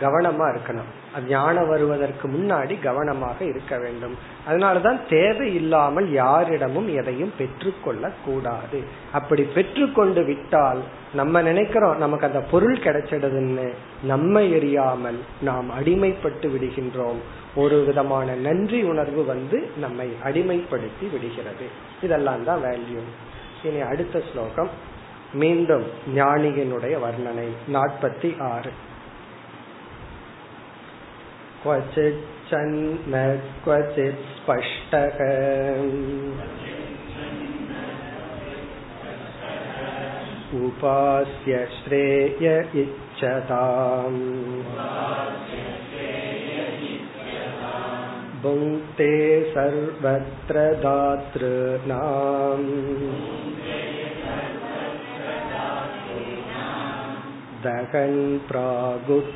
[0.00, 1.20] கவனமா இருக்கணும்.
[1.28, 4.14] ஞானம் வருவதற்கு முன்னாடி கவனமாக இருக்க வேண்டும்.
[4.48, 8.82] அதனாலதான் தேவை இல்லாமல் யாரிடமும் எதையும் பெற்றுக்கொள்ள கூடாது.
[9.12, 10.80] அப்படி பெற்றுக்கொண்டு விட்டால்
[11.14, 13.72] நம்ம நினைக்கிறோம் நமக்கு அந்த பொருள் கிடைச்சிடுதுன்னு
[14.02, 17.20] நம்ம எரியாமல் நாம் அடிமைப்பட்டு விடுகின்றோம்.
[17.54, 21.66] ஒரு விதமான நன்றி உணர்வு வந்து நம்மை அடிமைப்படுத்தி விடுகிறது.
[22.02, 23.00] இதெல்லாம் தான் வேல்யூ
[23.62, 24.68] இனி அடுத்த ஸ்லோகம்.
[25.32, 25.84] மீண்டும்
[26.14, 27.48] ஞானியினுடைய வர்ணனை.
[27.72, 28.70] நாற்பத்தி ஆறு.
[31.65, 33.23] क्वचिच्छन्न
[33.63, 35.19] क्वचित् स्पष्टः
[40.59, 42.47] उपास्य श्रेय
[42.81, 44.19] इच्छताम्
[48.43, 49.13] भुङ्क्ते
[49.53, 52.69] सर्वत्र दातॄणाम्
[57.63, 59.29] दहन् प्रागुत्तराशुभम्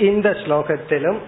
[0.00, 1.20] இந்த ஸ்லோகத்திலும்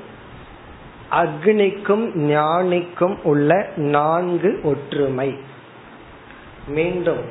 [1.17, 3.51] அக்னிக்கும் ஞானிக்கும் உள்ள
[3.95, 5.31] நான்கு ஒற்றுமை
[6.69, 7.23] மீண்டும்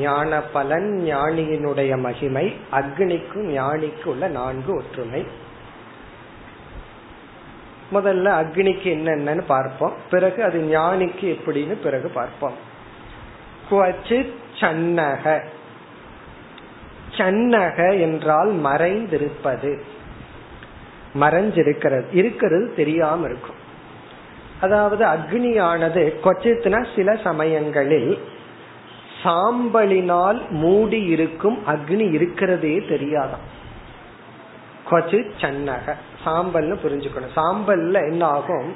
[0.00, 5.22] ஞான பலன் ஞானியினுடைய மகிமை அக்னிக்கும் ஞானிக்கு உள்ள நான்கு ஒற்றுமை
[7.93, 9.93] முதல்ல அக்னிக்கு என்னென்னு பார்ப்போம்.
[10.09, 12.53] பிறகு அது ஞானிக்கு எப்படின்னு பிறகு பார்ப்போம்.
[13.71, 15.43] குவச்சித் சன்னக.
[17.17, 19.81] சன்னக என்றால் மறைந்திருப்பது.
[21.19, 22.05] மறைஞ்சிருக்கிறது.
[22.11, 23.55] இருக்கிறது தெரியாம இருக்கும்.
[24.61, 28.19] அதாவது அக்னியானது கொச்சித்னா சில சமயங்களில்
[29.23, 33.45] சாம்பலினால் மூடி இருக்கும் அக்னி இருக்கிறதே தெரியாதான்.
[34.89, 35.95] கொச்சு சன்னக.
[36.25, 37.35] சாம்பல்னு புரிஞ்சுக்கணும்.
[37.35, 38.75] சாம்பல்ல என்ன ஆகும்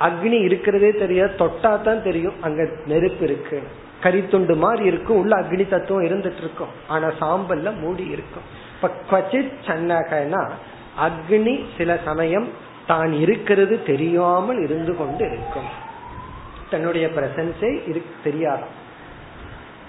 [0.00, 3.62] அக்னி இருக்கிறதே தெரியாது தொட்டா தான் தெரியும் அங்க நெருப்பு இருக்கு.
[4.02, 8.42] கரித்துண்டு மாதிரி இருக்கும் உள்ள அக்னி தத்துவம் இருந்துட்டு இருக்கும் ஆனா சாம்பல்ல மூடி இருக்கும்.
[8.74, 10.48] இப்ப கொச்சித் சன்னகனா
[11.00, 12.48] அக்னி சில சமயம்
[12.86, 15.68] தான் இருக்கிறது தெரியாமல் இருந்து கொண்டு இருக்கும்.
[16.70, 18.64] தன்னுடைய பிரசன்ஸே தெரியாது.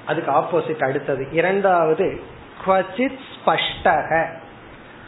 [0.05, 1.27] அதுக்கு ஆப்போசிட் அடுத்தது.
[1.31, 2.21] இரண்டாவது
[2.65, 4.27] ஸ்பஷ்டக.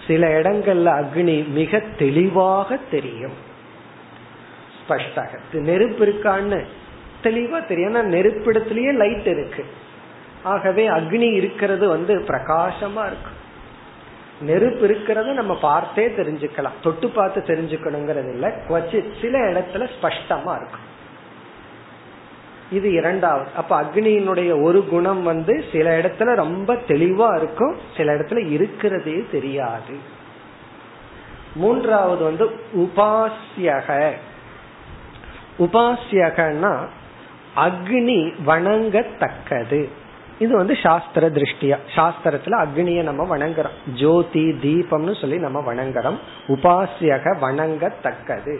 [0.07, 3.33] சில இடங்கள்ல அக்னி மிக தெளிவாக தெரியும்.
[4.87, 5.39] ஸ்பஷ்டக.
[5.53, 6.65] நெருப்பு இருக்கான்னு
[7.23, 8.13] தெளிவா தெரியும்.
[8.13, 9.65] நெருப்பிடத்திலேயே லைட் இருக்கு.
[10.43, 13.45] ஆகவே அக்னி இருக்கிறது வந்து பிரகாசமா இருக்கும்
[14.41, 16.83] நெருப்பு இருக்கிறத நம்ம பார்த்தே தெரிஞ்சுக்கலாம்.
[16.83, 18.53] தொட்டு பார்த்து தெரிஞ்சுக்கணுங்கிறது இல்ல.
[18.67, 20.95] வச்சு சில இடத்துல ஸ்பஷ்டமா இருக்கும்
[22.71, 23.49] இது இரண்டாவது.
[23.55, 29.97] அப்ப அக்னியினுடைய ஒரு குணம் வந்து சில இடத்துல ரொம்ப தெளிவா இருக்கும் சில இடத்துல இருக்கிறதே தெரியாது.
[31.55, 34.11] மூன்றாவது வந்து உபாசியக
[35.59, 36.87] உபாசியகன்னா
[37.55, 39.89] அக்னி வணங்கத்தக்கது.
[40.39, 41.77] இது வந்து சாஸ்திர திருஷ்டியா.
[41.95, 43.95] சாஸ்திரத்துல அக்னிய நம்ம வணங்குறோம்.
[43.95, 46.17] ஜோதி தீபம்னு சொல்லி நம்ம வணங்குறோம்.
[46.47, 48.59] உபாசியக வணங்கத்தக்கது.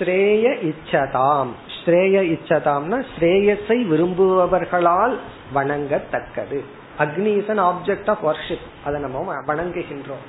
[0.00, 1.48] ஸ்ரேய இச்சதாம்.
[1.84, 5.16] ஸ்ரேய இச்சதாம்னா ஸ்ரேயஸை விரும்புபவர்களால்
[5.54, 6.60] வணங்கத்தக்கது.
[6.98, 10.26] Agni is an object of worship அதை நம்ம வணங்குகின்றோம்.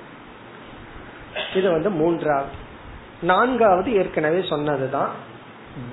[1.55, 2.49] இது வந்து மூன்றாவது.
[3.22, 5.09] நான்காவது ஏற்கனவே சொன்னதுதான்.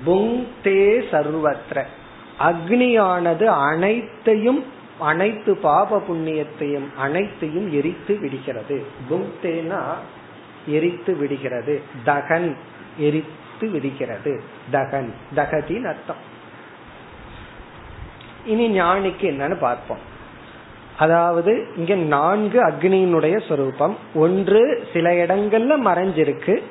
[0.05, 1.83] புங்தே சர்வத்திர
[2.39, 4.65] அக்னியானது அனைத்தையும்
[4.99, 8.85] அனைத்து பாப புண்ணியத்தையும் அனைத்தையும் எரித்து விடுகிறது.
[9.09, 9.83] புங்தேனா
[10.67, 11.81] எரித்து விடுகிறது.
[12.03, 12.57] தகன்
[13.59, 15.13] எரித்து விடுகிறது தகன்.
[15.35, 16.21] தகதின் அர்த்தம்.
[18.45, 19.97] இனி ஞானிக்கு என்னன்னு பார்ப்போம்.
[20.97, 23.97] அதாவது இங்க நான்கு அக்னியினுடைய சொரூபம்.
[24.13, 26.63] ஒன்று சில இடங்கள்ல மறைஞ்சிருக்கு.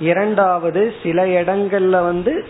[0.00, 2.46] இரண்டாவது சில இடங்கள்ல வந்து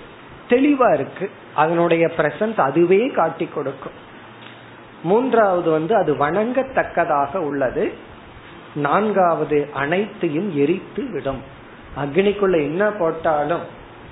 [0.49, 1.31] தெளிவா இருக்கு.
[1.55, 3.99] அதனுடைய பிரசன்ஸ் அதுவே காட்டி கொடுக்கும்.
[5.03, 7.93] மூன்றாவது வந்து அது வணங்கத்தக்கதாக உள்ளது.
[8.75, 11.63] நான்காவது அனைத்தையும் எரித்து விடும்.
[11.97, 13.65] அக்னிக்குள்ள என்ன போட்டாலும்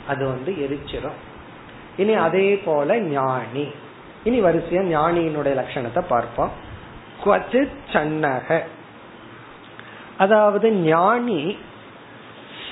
[0.08, 1.18] அது வந்து எரிச்சிடும்
[1.96, 3.68] இனி அதே போல ஞானி.
[4.24, 6.50] இனி வரிசையா ஞானியினுடைய லட்சணத்தை பார்ப்போம்.
[7.92, 8.60] சன்னக.
[10.18, 11.56] அதாவது ஞானி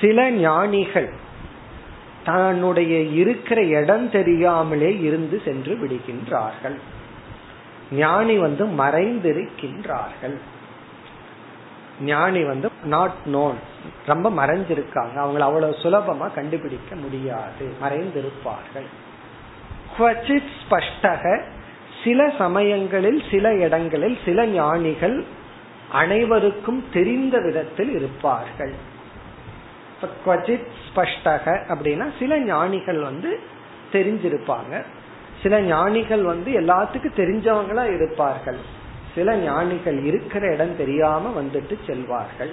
[0.01, 1.13] சில ஞானிகள்
[2.25, 6.77] தன்னுடைய இருக்கிற இடம் தெரியாமலே இருந்து சென்று விடுகின்றார்கள்.
[7.91, 10.37] ஞானி வந்து மறைந்திருக்கின்றார்கள்.
[12.01, 13.53] ஞானி வந்து நாட் நோன்
[14.05, 15.17] ரொம்ப மறைஞ்சிருக்காங்க.
[15.17, 17.73] அவங்களை அவ்வளவு சுலபமா கண்டுபிடிக்க முடியாது.
[17.83, 18.85] மறைந்திருப்பார்கள்.
[19.97, 21.41] ஸ்பஷ்டக
[22.03, 25.23] சில சமயங்களில் சில இடங்களில் சில ஞானிகள்
[25.91, 28.73] அனைவருக்கும் தெரிந்த விதத்தில் இருப்பார்கள்.
[30.25, 33.39] குவச்சித் ஸ்பஷ்டக அப்படின்னா சில ஞானிகள் வந்து
[33.91, 34.83] தெரிஞ்சிருப்பாங்க.
[35.41, 38.79] சில ஞானிகள் வந்து எல்லாத்துக்கும் தெரிஞ்சவங்களா இருப்பார்கள்.
[39.15, 42.51] சில ஞானிகள் இருக்கிற இடம் தெரியாம வந்துட்டு செல்வார்கள்.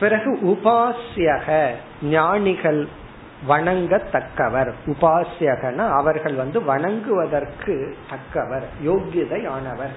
[0.00, 1.70] பிறகு உபாசியக
[2.02, 2.88] ஞானிகள்
[3.48, 4.72] வணங்கத்தக்கவர்.
[4.86, 9.94] உபாசியகன அவர்கள் வந்து வணங்குவதற்கு தக்கவர் யோகியதையானவர்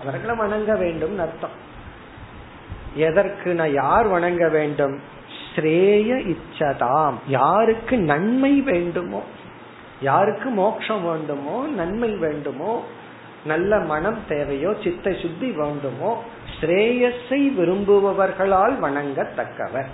[0.00, 1.68] அவர்களை வணங்க வேண்டும் அர்த்தம்.
[2.94, 5.00] எதற்கு நான் யார் வணங்க வேண்டும்?
[5.54, 7.14] ஸ்ரேய இச்சதாம்.
[7.26, 9.22] யாருக்கு நன்மை வேண்டுமோ?
[10.00, 11.66] யாருக்கு மோட்சம் வேண்டுமோ?
[11.66, 12.84] நன்மை வேண்டுமோ?
[13.44, 16.24] நல்ல மனம் தேவையோ சித்த சுத்தி வேண்டுமோ
[16.60, 19.86] ஸ்ரேயஸை விரும்புபவர்களால் வணங்கத்தக்கவர்.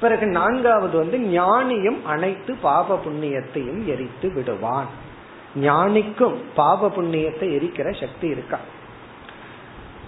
[0.00, 4.86] பிறகு நான்காவது வந்து ஞானியும் அனைத்து பாப புண்ணியத்தையும் எரித்து விடுவான்.
[5.60, 8.58] ஞானிக்கும் பாப புண்ணியத்தை எரிக்கிற சக்தி இருக்கா?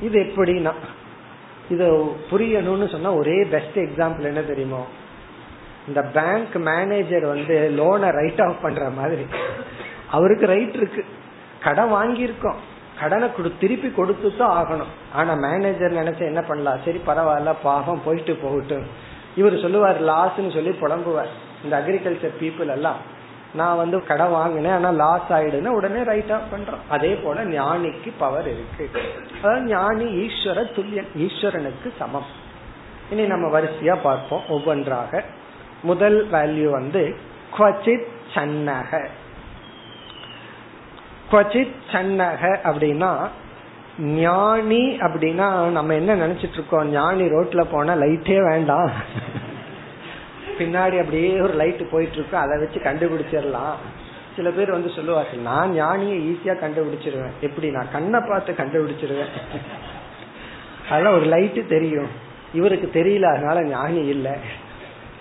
[0.01, 0.73] இது எப்படின்னா
[1.71, 4.87] இது புரியணும்னு சொன்னா ஒரே பெஸ்ட் எக்ஸாம்பிள் என்ன தெரியுமோ?
[5.89, 9.27] இந்த பேங்க் மேனேஜர் வந்து லோனை ரைட் ஆஃப் பண்ற மாதிரி.
[10.11, 11.05] அவருக்கு ரைட் இருக்கு.
[11.65, 12.61] கடன் வாங்கியிருக்கோம்.
[13.01, 14.93] கடனை கொடு திருப்பி கொடுத்து தான் ஆகணும்.
[15.19, 16.83] ஆனா மேனேஜர் நினைச்சு என்ன பண்ணலாம்?
[16.85, 18.87] சரி பரவாயில்ல பாவம் போயிட்டு போகட்டும்.
[19.41, 21.33] இவர் சொல்லுவார் லாஸ்ன்னு சொல்லி புலம்புவார்.
[21.65, 23.01] இந்த அக்ரிகல்ச்சர் பீப்புள் எல்லாம்
[23.55, 26.83] நான் வந்து கடன் வாங்கினேன் ஆனா லாஸ் ஆயிடுன்னு உடனே ரைட் ஆஃப் பண்றோம்.
[26.89, 28.87] அதே போல ஞானிக்கு பவர் இருக்கு.
[29.37, 32.29] அதாவது ஞானி ஈஸ்வர துல்லியன் ஈஸ்வரனுக்கு சமம்.
[33.11, 34.45] இனி நம்ம வரிசையா பார்ப்போம்.
[34.49, 35.23] ஒவ்வொன்றாக
[35.83, 37.03] முதல் வேல்யூ வந்து
[38.35, 38.91] சன்னக.
[41.31, 43.29] குவச்சித் சன்னக அப்படின்னா
[43.99, 48.91] ஞானி அப்படின்னா நம்ம என்ன நினைச்சிட்டு இருக்கோம் ஞானி ரோட்ல போனா லைட்டே வேண்டாம்
[50.59, 53.77] பின்னாடி அப்படியே ஒரு லைட் போயிட்டு இருக்கும் அதை வச்சு கண்டுபிடிச்சிடலாம்
[54.37, 57.35] சில பேர் வந்து சொல்லுவார்கள் நான் ஞானியை ஈஸியா கண்டுபிடிச்சிருவேன்.
[57.41, 59.33] எப்படி நான் கண்ணை பார்த்து கண்டுபிடிச்சிருவேன்.
[60.91, 62.09] அதெல்லாம் ஒரு லைட்டு தெரியும்.
[62.55, 64.35] இவருக்கு தெரியல அதனால ஞானி இல்லை.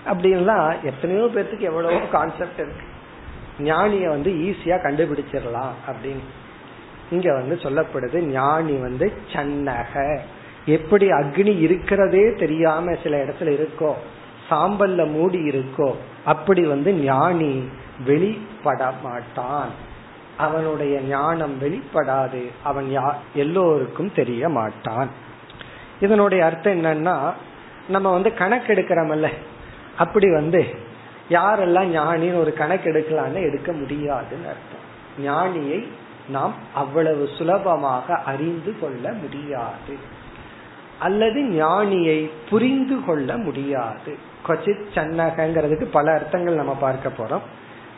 [0.06, 2.86] அப்படின்லாம் எத்தனையோ பேர்த்துக்கு எவ்வளவோ கான்செப்ட் இருக்கு.
[3.58, 6.24] ஞானிய வந்து ஈஸியா கண்டுபிடிச்சிடலாம் அப்படின்னு.
[7.10, 10.20] இங்க வந்து சொல்லப்படுது ஞானி வந்து சன்னக.
[10.66, 13.94] எப்படி அக்னி இருக்கிறதே தெரியாம சில இடத்துல இருக்கோ
[14.50, 15.94] சாம்பல்ல மூடி இருக்கோ
[16.24, 17.68] அப்படி வந்து ஞானி
[18.06, 19.68] வெளிப்பட மாட்டான்
[20.36, 25.08] அவனுடைய ஞானம் வெளிப்படாது அவன் யா எல்லோருக்கும் தெரிய மாட்டான்
[26.00, 27.32] இதனுடைய அர்த்தம் என்னன்னா
[27.88, 29.28] நம்ம வந்து கணக்கு எடுக்கிறோம்ல
[29.96, 30.74] அப்படி வந்து
[31.30, 34.84] யாரெல்லாம் ஞானின்னு ஒரு கணக்கு எடுக்கலான்னு எடுக்க முடியாதுன்னு அர்த்தம்.
[35.24, 35.88] ஞானியை
[36.28, 39.96] நாம் அவ்வளவு சுலபமாக அறிந்து கொள்ள முடியாது.
[40.98, 44.16] அல்லது ஞானியை புரிந்து கொள்ள முடியாது.
[44.48, 47.40] கொச்சித் சன்னகங்கிறதுக்கு பல அர்த்தங்கள் நம்ம பார்க்க போறோம்.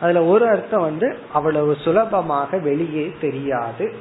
[0.01, 3.95] அதுல ஒரு அர்த்தம் வந்து அவ்வளவு சுலபமாக வெளியே தெரியாது.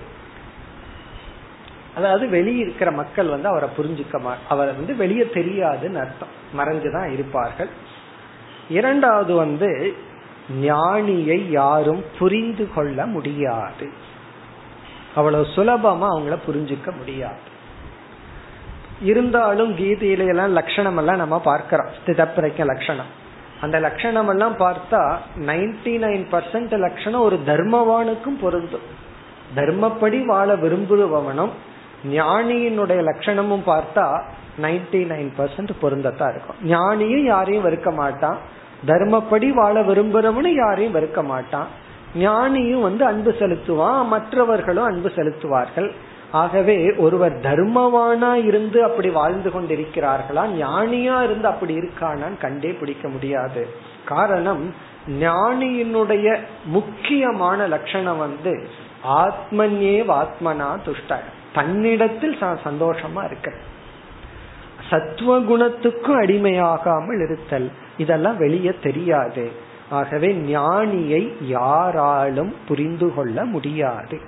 [1.95, 6.35] அதாவது வெளியே இருக்கிற மக்கள் வந்து அவரை புரிஞ்சுக்க மா அவர் வந்து வெளியே தெரியாதுன்னு அர்த்தம்.
[6.57, 7.69] மறைஞ்சுதான் இருப்பார்கள்.
[8.69, 9.95] இரண்டாவது வந்து
[10.61, 13.89] ஞானியை யாரும் புரிந்து கொள்ள முடியாது.
[15.15, 17.55] அவ்வளவு சுலபமா அவங்கள புரிஞ்சுக்க முடியாது.
[19.01, 21.87] இருந்தாலும் கீதையில எல்லாம் லட்சணம் எல்லாம் நம்ம பார்க்கிறோம்.
[22.05, 23.25] ஸ்திதப்பிரைக்க லட்சணம்.
[23.61, 29.05] அந்த லட்சணம் எல்லாம் பார்த்தா நைன்டி நைன் பர்சன்ட் லட்சணம் ஒரு தர்மவானுக்கும் பொருந்தும்.
[29.55, 31.49] தர்மப்படி வாழ விரும்புபவனும்
[32.07, 34.23] ஞானியினுடைய லட்சணமும் பார்த்தா
[34.61, 36.59] நைன்டி நைன் பர்சன்ட் பொருந்தத்தான் இருக்கும்.
[36.63, 38.37] ஞானியும் யாரையும் வெறுக்க மாட்டான்.
[38.87, 41.67] தர்மப்படி வாழ விரும்புறவனும் யாரையும் வெறுக்க மாட்டான்.
[42.17, 45.91] ஞானியும் வந்து அன்பு செலுத்துவான் மற்றவர்களும் அன்பு செலுத்துவார்கள்.
[46.31, 53.67] ஆகவே ஒருவர் தர்மவானா இருந்து அப்படி வாழ்ந்து கொண்டிருக்கிறார்களா ஞானியா இருந்து அப்படி இருக்கானான்னு கண்டே பிடிக்க முடியாது.
[54.05, 54.73] காரணம்
[55.19, 58.67] ஞானியினுடைய முக்கியமான லட்சணம் வந்து
[59.07, 61.21] ஆத்மன்யே ஆத்மனா துஷ்ட.
[61.53, 63.29] தன்னிடத்தில் சந்தோஷமா
[64.89, 67.71] சத்துவ குணத்துக்கும் அடிமையாகாமல் இருத்தல்.
[67.97, 69.51] இதெல்லாம் வெளியே தெரியாது.
[69.89, 74.19] ஆகவே ஞானியை யாராலும் புரிந்து கொள்ள முடியாது.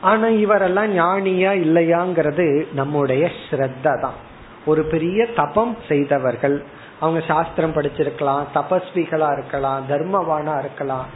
[0.00, 4.18] ஆனா இவரெல்லாம் ஞானியா இல்லையாங்கிறது நம்முடைய ஸ்ரத்த தான்
[4.64, 6.64] ஒரு பெரிய தபம் செய்தவர்கள்
[7.00, 11.06] அவங்க சாஸ்திரம் படிச்சிருக்கலாம் தபஸ்விகளா இருக்கலாம் தர்மவானா இருக்கலாம்.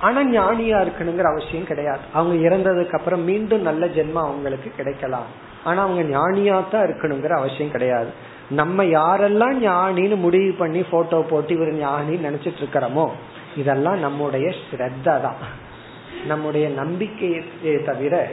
[0.00, 2.00] ஆனா ஞானியா இருக்கணுங்கிற அவசியம் கிடையாது.
[2.12, 5.48] அவங்க இறந்ததுக்கு அப்புறம் மீண்டும் நல்ல ஜென்மம் அவங்களுக்கு கிடைக்கலாம்.
[5.64, 8.10] ஆனா அவங்க ஞானியா தான் இருக்கணுங்கிற அவசியம் கிடையாது.
[8.48, 13.08] நம்ம யாரெல்லாம் ஞானின்னு முடிவு பண்ணி போட்டோ போட்டு இவர் ஞானின்னு நினைச்சிட்டு இருக்கிறோமோ
[13.56, 15.36] இதெல்லாம் நம்முடைய ஸ்ரத்தா தான்.
[16.26, 18.28] நம்முடைய நம்பிக்கையே தவிர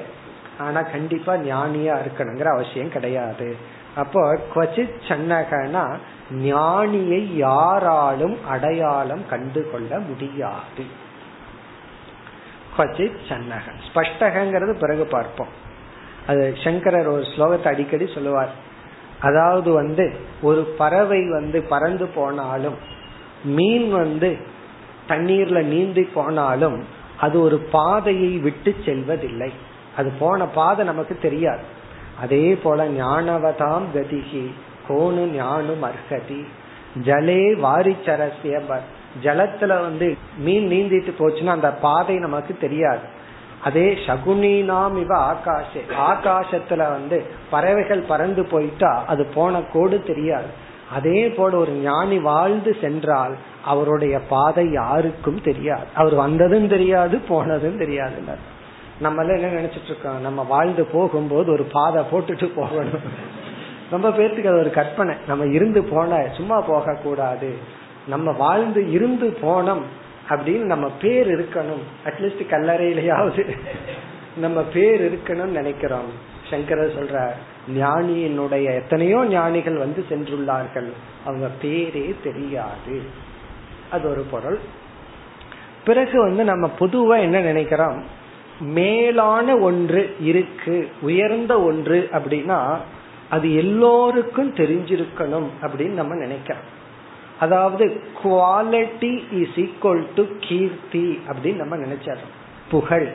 [0.60, 3.56] ஆனா கண்டிப்பா ஞானியா இருக்கணுங்கிற அவசியம் கிடையாது.
[3.96, 5.98] அப்போ குவச்சித் சன்னகனா
[6.32, 10.86] ஞானியை யாராலும் அடையாளம் கண்டு கொள்ள முடியாது.
[12.78, 13.80] குவச்சித் சன்னகன்.
[13.88, 15.66] ஸ்பஷ்டகங்கிறது பிறகு பார்ப்போம்.
[16.28, 18.54] அது சங்கரர் ஒரு ஸ்லோகத்தை அடிக்கடி சொல்லுவார்.
[19.20, 20.06] அதாவது வந்து
[20.42, 22.78] ஒரு பறவை வந்து பறந்து போனாலும்
[23.46, 24.30] மீன் வந்து
[25.08, 26.78] தண்ணீர்ல நீந்தி போனாலும்
[27.18, 29.52] அது ஒரு பாதையை விட்டு செல்வதில்லை.
[29.98, 31.64] அது போன பாதை நமக்கு தெரியாது.
[32.22, 34.46] அதே போல ஞானவதாம் கதிகி
[34.88, 36.42] கோணு ஞானும் அர்ஹதி.
[37.06, 38.80] ஜலே வாரிச்சரசிய
[39.24, 40.08] ஜலத்துல வந்து
[40.38, 43.06] மீன் நீந்திட்டு போச்சுன்னா அந்த பாதை நமக்கு தெரியாது.
[43.64, 45.82] அதே சகுனினாம் இவ ஆகாஷே.
[46.08, 50.66] ஆகாசத்துல வந்து பறவைகள் பறந்து போயிட்டா அது போன கோடு தெரியாது.
[50.92, 55.86] அதே போல ஒரு ஞானி வாழ்ந்து சென்றால் அவருடைய பாதை யாருக்கும் தெரியாது.
[55.94, 58.16] அவர் வந்ததும் தெரியாது போனதும் தெரியாது.
[59.00, 60.22] நம்ம என்ன நினைச்சிட்டு இருக்கோம்?
[60.22, 63.36] நம்ம வாழ்ந்து போகும்போது ஒரு பாதை போட்டுட்டு போகணும்.
[63.92, 65.16] ரொம்ப பேர்த்துக்கு அது ஒரு கற்பனை.
[65.28, 67.56] நம்ம இருந்து போன சும்மா போக கூடாது
[68.08, 69.82] நம்ம வாழ்ந்து இருந்து போனோம்
[70.30, 71.82] அப்படின்னு நம்ம பேர் இருக்கணும்.
[72.06, 73.58] அட்லீஸ்ட் கல்லறையிலேயாவது
[74.38, 76.36] நம்ம பேர் இருக்கணும்னு நினைக்கிறோம்.
[76.50, 77.32] சங்கரர் சொல்ற
[77.76, 80.92] ஞானியினுடைய எத்தனையோ ஞானிகள் வந்து சென்றுள்ளார்கள்.
[81.26, 83.02] அவங்க பேரே தெரியாது.
[83.92, 84.58] அது ஒரு பொருள்.
[85.86, 88.04] பிறகு வந்து நம்ம பொதுவா என்ன நினைக்கிறோம்?
[88.60, 92.78] மேலான ஒன்று இருக்கு உயர்ந்த ஒன்று அப்படின்னா
[93.30, 96.76] அது எல்லோருக்கும் தெரிஞ்சிருக்கணும் அப்படின்னு நம்ம நினைக்கிறோம்.
[97.40, 102.36] அதாவது quality is equal to keerthi அப்படின்னு நம்ம நினைச்சிடறோம்.
[102.70, 103.12] புகழ்.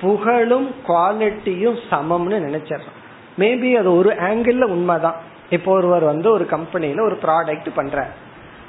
[0.00, 2.98] புகழும் குவாலிட்டியும் சமம்னு நினைச்சிடறோம்.
[3.38, 5.14] மேபி அது ஒரு ஆங்கிள் உண்மைதான்.
[5.50, 8.08] இப்போ ஒருவர் வந்து ஒரு கம்பெனியில ஒரு ப்ராடக்ட் பண்ற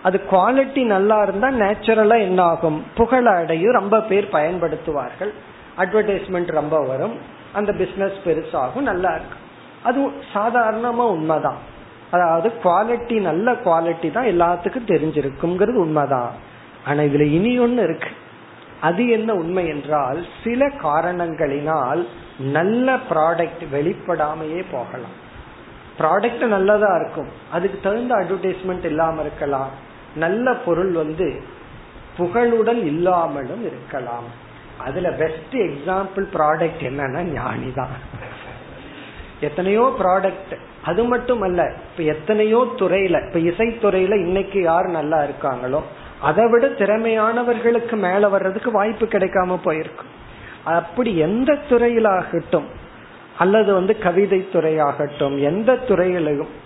[0.04, 2.84] அது குவாலிட்டி நல்லா இருந்தா நேச்சுரலா என்ன ஆகும்?
[2.96, 5.34] புகழ அடையும் ரொம்ப பேர் பயன்படுத்துவார்கள்.
[5.78, 7.18] அட்வர்டைஸ்மெண்ட் ரொம்ப வரும்.
[7.54, 9.42] அந்த பிசினஸ் பெருசாகும் நல்லா இருக்கும்.
[9.84, 11.72] அது சாதாரணமா உண்மைதான்.
[12.14, 16.34] அதாவது குவாலிட்டி நல்ல குவாலிட்டி தான் எல்லாத்துக்கும் தெரிஞ்சிருக்குங்கிறது உண்மைதான்.
[16.86, 18.12] ஆனா இதுல இனி ஒன்னு இருக்கு.
[18.82, 22.02] அது என்ன உண்மை என்றால் சில காரணங்களினால்
[22.58, 25.18] நல்ல ப்ராடக்ட் வெளிப்படாமையே போகலாம்.
[26.00, 27.32] ப்ராடக்ட் நல்லதா இருக்கும்.
[27.52, 29.72] அதுக்கு தகுந்த அட்வர்டைஸ்மெண்ட் இல்லாம இருக்கலாம்.
[30.16, 31.28] நல்ல பொருள் வந்து
[32.18, 34.28] புகழுடன் இல்லாமலும் இருக்கலாம்.
[34.78, 37.96] அதுல பெஸ்ட் எக்ஸாம்பிள் ப்ராடக்ட் என்னன்னா ஞானி தான்
[39.40, 45.82] எத்தனையோ ப்ராடக்ட் அது மட்டும் அல்ல இப்ப எத்தனையோ துறையில இப்ப இசைத்துறையில இன்னைக்கு யார் நல்லா இருக்காங்களோ
[46.22, 50.22] அதை விட திறமையானவர்களுக்கு மேல வர்றதுக்கு வாய்ப்பு கிடைக்காம போயிருக்கும்
[50.66, 52.66] அப்படி எந்த துறையிலாகட்டும்
[53.38, 56.62] அல்லது வந்து கவிதை துறையாகட்டும் எந்த துறையிலும்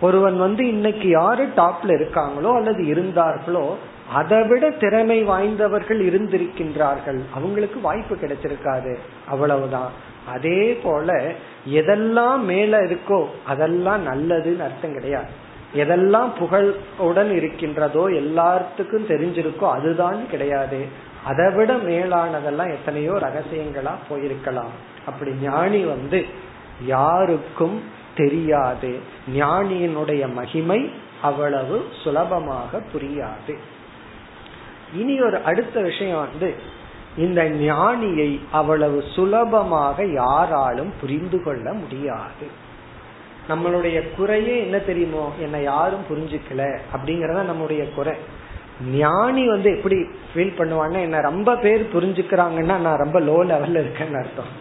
[0.00, 3.76] ஒருவன் வந்து இன்னைக்கு யாரு டாப்ல இருக்காங்களோ அல்லது இருந்தார்களோ
[4.12, 7.20] அதை விட திறமை வாய்ந்தவர்கள் இருந்திருக்கின்றார்கள்.
[7.34, 8.96] அவங்களுக்கு வாய்ப்பு கிடைச்சிருக்காது.
[9.28, 9.90] அவ்வளவுதான்.
[10.26, 11.34] அதே போல
[11.66, 15.26] எதெல்லாம் மேல இருக்கோ அதெல்லாம் நல்லதுன்னு அர்த்தம் கிடையாது.
[15.74, 20.86] எதெல்லாம் புகழுடன் இருக்கின்றதோ எல்லாத்துக்கும் தெரிஞ்சிருக்கோ அதுதான் கிடையாது.
[21.24, 24.74] அதை விட மேலானதெல்லாம் எத்தனையோ ரகசியங்களா போயிருக்கலாம்.
[25.06, 26.26] அப்படி ஞானி வந்து
[26.86, 27.82] யாருக்கும்
[28.14, 28.98] தெரியாது.
[29.34, 30.90] ஞானியினுடைய மகிமை
[31.22, 33.54] அவ்வளவு சுலபமாக புரியாது.
[34.94, 36.54] இனி ஒரு அடுத்த விஷயம் வந்து
[37.18, 42.46] இந்த ஞானியை அவ்வளவு சுலபமாக யாராலும் புரிந்து கொள்ள முடியாது.
[43.48, 45.32] நம்மளுடைய குறையே என்ன தெரியுமோ?
[45.40, 46.64] என்னை யாரும் புரிஞ்சுக்கல
[46.94, 48.14] அப்படிங்கறத நம்முடைய குறை.
[48.94, 49.96] ஞானி வந்து எப்படி
[50.32, 54.52] ஃபீல் பண்ணுவாங்கன்னா என்ன ரொம்ப பேர் புரிஞ்சுக்கிறாங்கன்னா நான் ரொம்ப லோ லெவல்ல இருக்கேன்னு அர்த்தம்.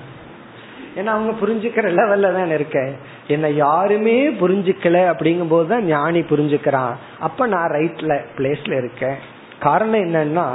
[0.96, 2.92] ஏன்னா அவங்க புரிஞ்சுக்கிற லெவல்ல தான் இருக்கேன்
[3.28, 6.94] என்னை யாருமே புரிஞ்சுக்கல அப்படிங்கும் போதுதான் ஞானி புரிஞ்சுக்கிறான்.
[7.20, 9.18] அப்ப நான் ரைட்ல பிளேஸ்ல இருக்கேன்.
[9.60, 10.48] காரணம் என்னன்னா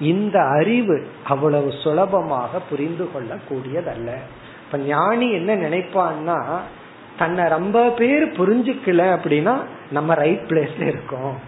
[0.00, 4.10] இந்த அறிவு அவ்வளவு சுலபமாக புரிந்து கொள்ள கூடியதல்ல
[4.64, 6.58] இப்ப ஞானி என்ன நினைப்பான்னா
[7.18, 9.56] தன்னை ரொம்ப பேர் புரிஞ்சுக்கல அப்படின்னா
[9.90, 11.38] நம்ம ரைட் பிளேஸ்ல இருக்கோம்.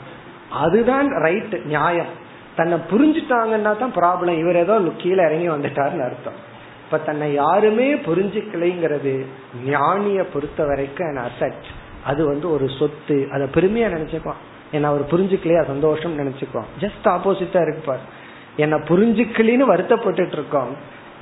[0.51, 2.25] அதுதான் ரைட் நியாயம்.
[2.57, 6.55] தன்னை புரிஞ்சுட்டாங்கன்னா தான் ப்ராப்ளம் இவர் ஏதோ கீழே இறங்கி வந்துட்டாருன்னு அர்த்தம்.
[6.85, 9.27] இப்ப தன்னை யாருமே புரிஞ்சுக்கலைங்கிறது
[9.67, 11.65] ஞானிய பொறுத்த வரைக்கும் அசட்
[12.05, 13.29] அது வந்து ஒரு சொத்து.
[13.33, 14.43] அதை பெருமையா நினைச்சுக்குவான்.
[14.73, 16.71] ஏன்னா அவர் புரிஞ்சுக்கலையா சந்தோஷம் நினைச்சுக்குவான்.
[16.81, 18.25] ஜஸ்ட் ஆப்போசிட்டா இருப்பார்.
[18.57, 20.73] என்ன புரிஞ்சுக்கலின்னு வருத்தப்பட்டு இருக்கோம்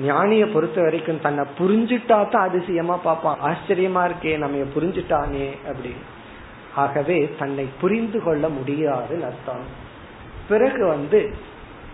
[0.03, 3.39] ஞானிய பொறுத்த வரைக்கும் தன்னை புரிஞ்சுட்டா தான் அதிசயமா பார்ப்பான்.
[3.49, 5.93] ஆச்சரியமா இருக்கே நம்ம புரிஞ்சுட்டானே அப்படி
[6.75, 9.67] ஆகவே தன்னை புரிந்து கொள்ள முடியாதுன்னு அர்த்தம்.
[10.49, 11.21] பிறகு வந்து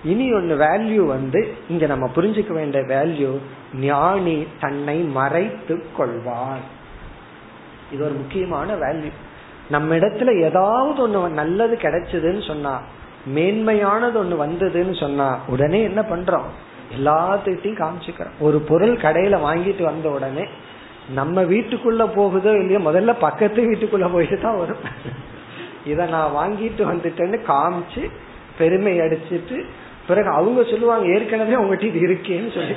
[0.05, 3.33] இனி ஒன்னு வேல்யூ வந்து இங்க நம்ம புரிஞ்சுக்க வேண்டிய வேல்யூ
[3.81, 6.63] ஞானி தன்னை மறைத்து கொள்வான்.
[7.93, 9.13] இது ஒரு முக்கியமான வேல்யூ
[9.69, 12.75] நம்ம இடத்துல ஏதாவது ஒண்ணு நல்லது கிடைச்சதுன்னு சொன்னா
[13.27, 16.45] மேன்மையானது ஒண்ணு வந்ததுன்னு சொன்னா உடனே என்ன பண்றோம்?
[16.97, 18.37] எல்லாத்துக்கிட்டையும் காமிச்சுக்கிறோம்.
[18.41, 20.49] ஒரு பொருள் கடையில வாங்கிட்டு வந்த உடனே
[21.09, 24.79] நம்ம வீட்டுக்குள்ள போகுதோ இல்லையோ முதல்ல பக்கத்து வீட்டுக்குள்ள போயிட்டு தான் வரும்.
[25.85, 28.11] இத நான் வாங்கிட்டு வந்துட்டேன்னு காமிச்சு
[28.59, 29.65] பெருமை அடிச்சிட்டு
[30.07, 32.75] பிறகு அவங்க சொல்லுவாங்க ஏற்கனவே உங்ககிட்ட இது இருக்கேன்னு சொல்லி.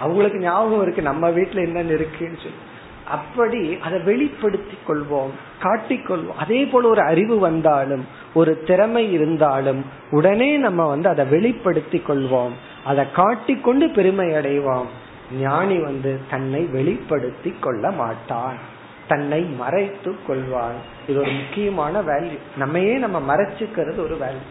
[0.00, 2.58] அவங்களுக்கு ஞாபகம் இருக்கு நம்ம வீட்டுல என்னென்ன இருக்குன்னு சொல்லி.
[3.10, 5.32] அப்படி அதை வெளிப்படுத்தி கொள்வோம்
[5.62, 8.04] காட்டிக்கொள்வோம் அதே போல ஒரு அறிவு வந்தாலும்
[8.34, 12.54] ஒரு திறமை இருந்தாலும் உடனே நம்ம வந்து அதை வெளிப்படுத்தி கொள்வோம்.
[12.84, 14.90] அதை காட்டிக்கொண்டு பெருமை அடைவோம்
[15.40, 18.56] ஞானி வந்து தன்னை வெளிப்படுத்தி கொள்ள மாட்டான்.
[19.08, 20.78] தன்னை மறைத்து கொள்வான்.
[21.08, 24.46] இது ஒரு முக்கியமான வேல்யூ நம்மையே நம்ம மறைச்சுக்கிறது ஒரு வேல்யூ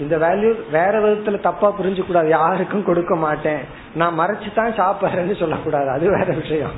[0.00, 3.62] இந்த வேல்யூ வேற விதத்துல தப்பா புரிஞ்சு கூடாது யாருக்கும் கொடுக்க மாட்டேன்.
[3.94, 5.88] நான் மறைச்சு தான் சாப்பிட்றேன்னு சொல்லக்கூடாது.
[5.90, 6.76] அது வேற விஷயம்.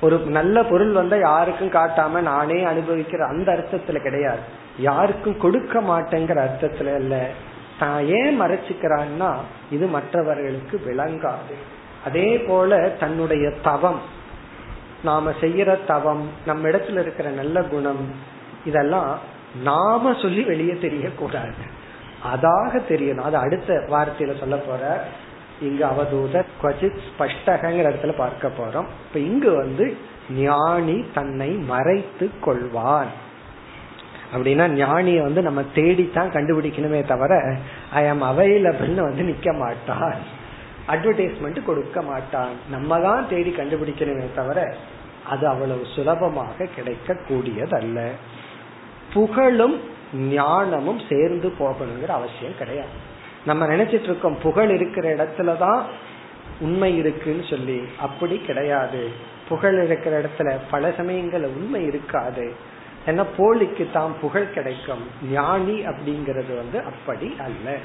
[0.00, 4.38] ஒரு நல்ல பொருள் வந்தா யாருக்கும் காட்டாம நானே அனுபவிக்கிற அந்த அர்த்தத்துல கிடையாது.
[4.78, 7.28] யாருக்கும் கொடுக்க மாட்டேங்கிற அர்த்தத்துல இல்ல.
[7.78, 9.34] தான் ஏன் மறைச்சுக்கிறான்னா
[9.70, 11.54] இது மற்றவர்களுக்கு விளங்காது.
[12.04, 14.00] அதே போல தன்னுடைய தவம்.
[15.04, 18.14] நாம செய்யற தவம் நம்ம இடத்துல இருக்கிற நல்ல குணம்
[18.64, 19.18] இதெல்லாம்
[19.62, 21.52] நாம சொல்லி வெளியே தெரியக்கூடாது.
[22.34, 23.20] அதாக தெரியணும்.
[23.20, 25.04] அது அடுத்த வார்த்தையில சொல்ல போற
[25.60, 28.88] இங்க அவதூத குவச்சித் ஸ்பஷ்டகங்கிற இடத்துல பார்க்க போறோம்.
[29.06, 29.96] இப்ப இங்கு வந்து
[30.30, 33.12] ஞானி தன்னை மறைத்து கொள்வான்
[34.34, 37.56] அப்படின்னா ஞானிய வந்து நம்ம தேடித்தான் கண்டுபிடிக்கணுமே தவிர
[37.92, 40.14] ஐ ஆம் அவைலபிள்னு வந்து நிக்க மாட்டான்.
[40.88, 42.54] அட்வர்டைஸ்மெண்ட் கொடுக்க மாட்டான்.
[42.70, 44.76] நம்ம தான் தேடி கண்டுபிடிக்கணுமே தவிர
[45.28, 48.08] அது அவ்வளவு சுலபமாக கிடைக்க கூடியதல்ல
[49.12, 49.80] புகழும்
[50.14, 53.14] ஞானமும் சேர்ந்து போகணுங்கிற அவசியம் கிடையாது.
[53.46, 55.82] நம்ம நினைச்சிட்டு இருக்கோம் புகழ் இருக்கிற இடத்துலதான்
[56.60, 57.82] உண்மை இருக்குன்னு சொல்லி.
[57.98, 59.10] அப்படி கிடையாது.
[59.48, 62.54] புகழ் இருக்கிற இடத்துல பல சமயங்கள உண்மை இருக்காது.
[63.06, 65.06] ஏன்னா போலிக்கு தான் புகழ் கிடைக்கும்.
[65.30, 67.76] ஞானி அப்படிங்கிறது வந்து அப்படி அல்ல.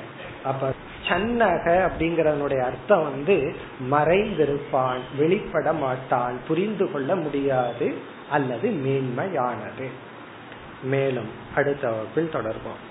[0.43, 0.73] அப்ப
[1.07, 3.55] சன்னக அப்படிங்கறதனுடைய அர்த்தம் வந்து
[3.91, 7.93] மறைந்திருப்பான் வெளிப்பட மாட்டான் புரிந்து கொள்ள முடியாது
[8.29, 9.89] அல்லது மேன்மையானது.
[10.83, 12.90] மேலும் அடுத்த வகுப்பில் தொடர்போம்